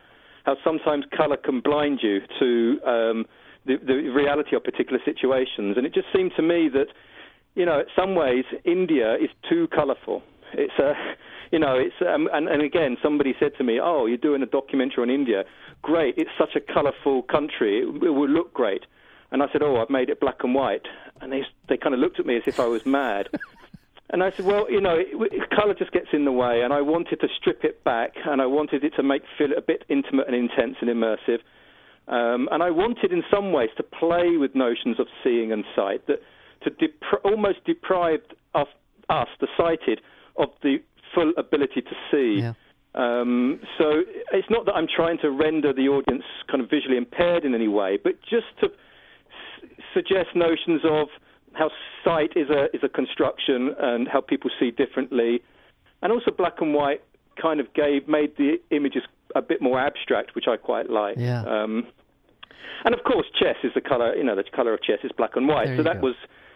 How 0.45 0.57
sometimes 0.65 1.05
color 1.17 1.37
can 1.37 1.61
blind 1.61 2.01
you 2.03 2.21
to 2.41 2.81
um, 2.95 3.27
the, 3.67 3.77
the 3.91 3.97
reality 4.23 4.57
of 4.57 4.63
particular 4.65 5.01
situations. 5.05 5.77
And 5.77 5.85
it 5.87 5.95
just 5.95 6.09
seemed 6.15 6.33
to 6.37 6.43
me 6.43 6.69
that, 6.79 6.89
you 7.59 7.67
know, 7.67 7.81
in 7.81 7.87
some 7.97 8.15
ways, 8.15 8.45
India 8.65 9.15
is 9.15 9.31
too 9.51 9.67
colorful. 9.75 10.23
It's 10.55 10.79
a, 10.79 10.93
you 11.53 11.59
know, 11.59 11.75
it's 11.75 11.95
um, 12.01 12.29
and, 12.33 12.49
and 12.49 12.63
again, 12.63 12.97
somebody 13.03 13.35
said 13.41 13.53
to 13.59 13.65
me, 13.65 13.81
"Oh, 13.83 14.07
you're 14.07 14.17
doing 14.17 14.43
a 14.43 14.47
documentary 14.47 15.03
on 15.03 15.11
India. 15.11 15.45
Great! 15.83 16.15
It's 16.17 16.31
such 16.39 16.55
a 16.55 16.61
colorful 16.61 17.23
country. 17.23 17.81
It, 17.81 17.89
it 17.89 18.11
will 18.11 18.29
look 18.29 18.55
great." 18.55 18.85
And 19.33 19.43
I 19.43 19.47
said, 19.53 19.63
"Oh, 19.63 19.77
I've 19.77 19.91
made 19.91 20.09
it 20.09 20.21
black 20.21 20.45
and 20.45 20.55
white." 20.55 20.87
And 21.21 21.33
they 21.33 21.43
they 21.69 21.77
kind 21.77 21.95
of 21.95 22.01
looked 22.01 22.21
at 22.21 22.27
me 22.27 22.37
as 22.37 22.45
if 22.47 22.61
I 22.61 22.67
was 22.67 22.87
mad. 22.87 23.29
And 24.11 24.23
I 24.23 24.31
said, 24.35 24.47
well, 24.47 24.71
you 24.71 24.81
know, 24.81 24.97
it, 24.97 25.09
it, 25.13 25.51
color 25.51 25.75
just 25.75 25.93
gets 25.93 26.07
in 26.15 26.25
the 26.25 26.33
way, 26.33 26.63
and 26.63 26.73
I 26.73 26.81
wanted 26.81 27.21
to 27.21 27.29
strip 27.39 27.63
it 27.63 27.85
back, 27.85 28.15
and 28.25 28.41
I 28.41 28.47
wanted 28.47 28.83
it 28.83 28.95
to 28.97 29.03
make 29.03 29.21
feel 29.37 29.53
a 29.55 29.61
bit 29.61 29.85
intimate 29.91 30.27
and 30.29 30.35
intense 30.35 30.77
and 30.81 30.89
immersive. 30.89 31.41
Um, 32.09 32.49
and 32.51 32.63
I 32.63 32.71
wanted, 32.71 33.13
in 33.13 33.23
some 33.31 33.53
ways, 33.53 33.69
to 33.77 33.83
play 33.83 34.39
with 34.39 34.55
notions 34.55 34.99
of 34.99 35.09
seeing 35.23 35.53
and 35.53 35.63
sight, 35.77 36.07
that 36.07 36.23
to 36.63 36.71
depri- 36.71 36.89
almost 37.29 37.65
deprived 37.65 38.35
of 38.55 38.67
us, 39.09 39.29
the 39.41 39.49
sighted, 39.57 40.01
of 40.37 40.49
the 40.63 40.77
full 41.15 41.33
ability 41.37 41.83
to 41.83 41.95
see. 42.11 42.41
Yeah. 42.43 42.53
Um, 42.95 43.61
so 43.79 44.03
it's 44.33 44.49
not 44.51 44.67
that 44.67 44.73
I'm 44.75 44.89
trying 44.89 45.19
to 45.19 45.31
render 45.31 45.73
the 45.73 45.89
audience 45.89 46.25
kind 46.51 46.63
of 46.63 46.69
visually 46.71 46.97
impaired 46.97 47.45
in 47.45 47.55
any 47.55 47.69
way, 47.69 47.99
but 48.03 48.15
just 48.23 48.47
to 48.61 48.67
s- 48.67 49.71
suggest 49.95 50.29
notions 50.35 50.81
of 50.85 51.09
how 51.53 51.71
sight 52.05 52.33
is 52.37 52.49
a 52.51 52.65
is 52.75 52.83
a 52.83 52.89
construction 52.89 53.75
and 53.79 54.09
how 54.09 54.21
people 54.21 54.51
see 54.59 54.71
differently, 54.71 55.43
and 56.03 56.13
also 56.13 56.31
black 56.31 56.61
and 56.61 56.75
white 56.75 57.03
kind 57.41 57.61
of 57.61 57.73
gave 57.75 58.09
made 58.09 58.37
the 58.37 58.57
images 58.71 59.03
a 59.37 59.43
bit 59.43 59.61
more 59.63 59.79
abstract, 59.79 60.35
which 60.35 60.47
I 60.49 60.57
quite 60.57 60.91
like. 60.91 61.17
Yeah. 61.19 61.43
Um, 61.43 61.87
and 62.85 62.95
of 62.95 63.05
course, 63.05 63.27
chess 63.39 63.57
is 63.65 63.73
the 63.75 63.81
color. 63.81 64.15
You 64.17 64.25
know, 64.25 64.37
the 64.37 64.45
color 64.45 64.73
of 64.75 64.83
chess 64.83 64.99
is 65.05 65.11
black 65.17 65.37
and 65.37 65.47
white. 65.47 65.67
There 65.67 65.77
so 65.79 65.83
that 65.85 66.01
go. 66.01 66.09
was, 66.09 66.15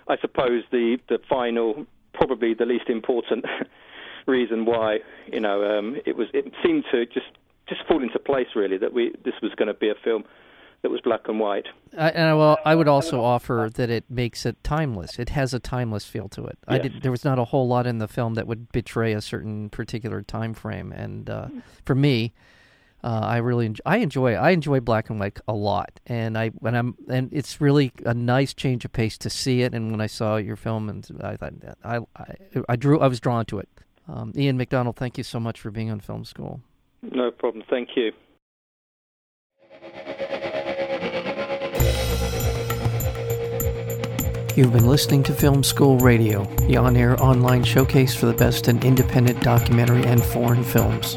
I 0.09 0.17
suppose, 0.21 0.65
the 0.71 0.99
the 1.09 1.19
final, 1.29 1.87
probably 2.15 2.55
the 2.55 2.67
least 2.67 2.89
important 2.89 3.45
reason 4.27 4.65
why 4.65 4.99
you 5.33 5.41
know 5.41 5.79
um, 5.79 5.97
it 6.07 6.17
was. 6.17 6.29
It 6.33 6.53
seemed 6.65 6.85
to 6.93 7.07
just 7.07 7.27
just 7.69 7.87
fall 7.87 8.03
into 8.03 8.19
place 8.19 8.49
really 8.55 8.79
that 8.79 8.93
we 8.93 9.15
this 9.25 9.35
was 9.43 9.53
going 9.57 9.69
to 9.69 9.75
be 9.75 9.89
a 9.89 9.95
film 10.03 10.25
that 10.83 10.91
was 10.91 11.01
black 11.01 11.29
and 11.29 11.39
white. 11.39 11.67
I, 11.97 12.11
and 12.11 12.29
I, 12.31 12.35
well, 12.35 12.59
I 12.65 12.75
would 12.75 12.89
also 12.89 13.23
offer 13.23 13.71
that 13.75 13.89
it 13.89 14.05
makes 14.11 14.45
it 14.45 14.63
timeless. 14.65 15.19
It 15.19 15.29
has 15.29 15.55
a 15.55 15.61
timeless 15.61 16.05
feel 16.05 16.29
to 16.31 16.45
it. 16.47 16.59
I 16.67 16.79
did, 16.79 17.03
there 17.03 17.13
was 17.13 17.25
not 17.25 17.39
a 17.39 17.45
whole 17.45 17.69
lot 17.69 17.87
in 17.87 17.99
the 17.99 18.09
film 18.09 18.35
that 18.35 18.49
would 18.49 18.71
betray 18.73 19.13
a 19.13 19.21
certain 19.21 19.71
particular 19.71 20.23
time 20.23 20.55
frame, 20.55 20.91
and 20.93 21.31
uh, 21.31 21.49
for 21.85 21.95
me, 21.95 22.33
uh, 23.05 23.21
I 23.23 23.39
really 23.39 23.67
enjoy, 23.67 23.83
I 23.85 23.97
enjoy 23.97 24.35
I 24.35 24.51
enjoy 24.51 24.81
black 24.81 25.11
and 25.11 25.19
white 25.19 25.41
a 25.49 25.55
lot, 25.55 25.99
and 26.07 26.39
I 26.39 26.51
when 26.51 26.75
I'm 26.75 26.97
and 27.09 27.33
it's 27.33 27.61
really 27.61 27.93
a 28.07 28.15
nice 28.15 28.55
change 28.55 28.85
of 28.85 28.93
pace 28.93 29.19
to 29.19 29.31
see 29.31 29.63
it. 29.63 29.75
And 29.75 29.91
when 29.91 30.01
I 30.01 30.07
saw 30.07 30.37
your 30.37 30.57
film, 30.57 30.89
and 30.89 31.07
I 31.23 31.37
thought 31.37 31.61
that 31.61 31.79
I 31.85 31.99
I, 32.17 32.35
I 32.69 32.77
drew 32.77 33.01
I 33.01 33.09
was 33.09 33.19
drawn 33.19 33.45
to 33.47 33.59
it. 33.59 33.69
Um, 34.09 34.33
Ian 34.37 34.57
McDonald, 34.57 34.97
thank 34.97 35.19
you 35.19 35.25
so 35.25 35.41
much 35.41 35.61
for 35.61 35.71
being 35.71 35.91
on 35.91 36.01
Film 36.01 36.25
School. 36.25 36.61
No 37.03 37.31
problem. 37.31 37.65
Thank 37.69 37.91
you. 37.97 38.13
You've 44.55 44.73
been 44.73 44.87
listening 44.87 45.23
to 45.25 45.33
Film 45.33 45.65
School 45.65 45.99
Radio, 45.99 46.45
the 46.67 46.77
on 46.77 46.97
air 46.97 47.21
online 47.23 47.65
showcase 47.65 48.15
for 48.15 48.27
the 48.27 48.35
best 48.35 48.69
in 48.69 48.83
independent 48.83 49.41
documentary 49.41 50.05
and 50.05 50.23
foreign 50.23 50.63
films. 50.63 51.17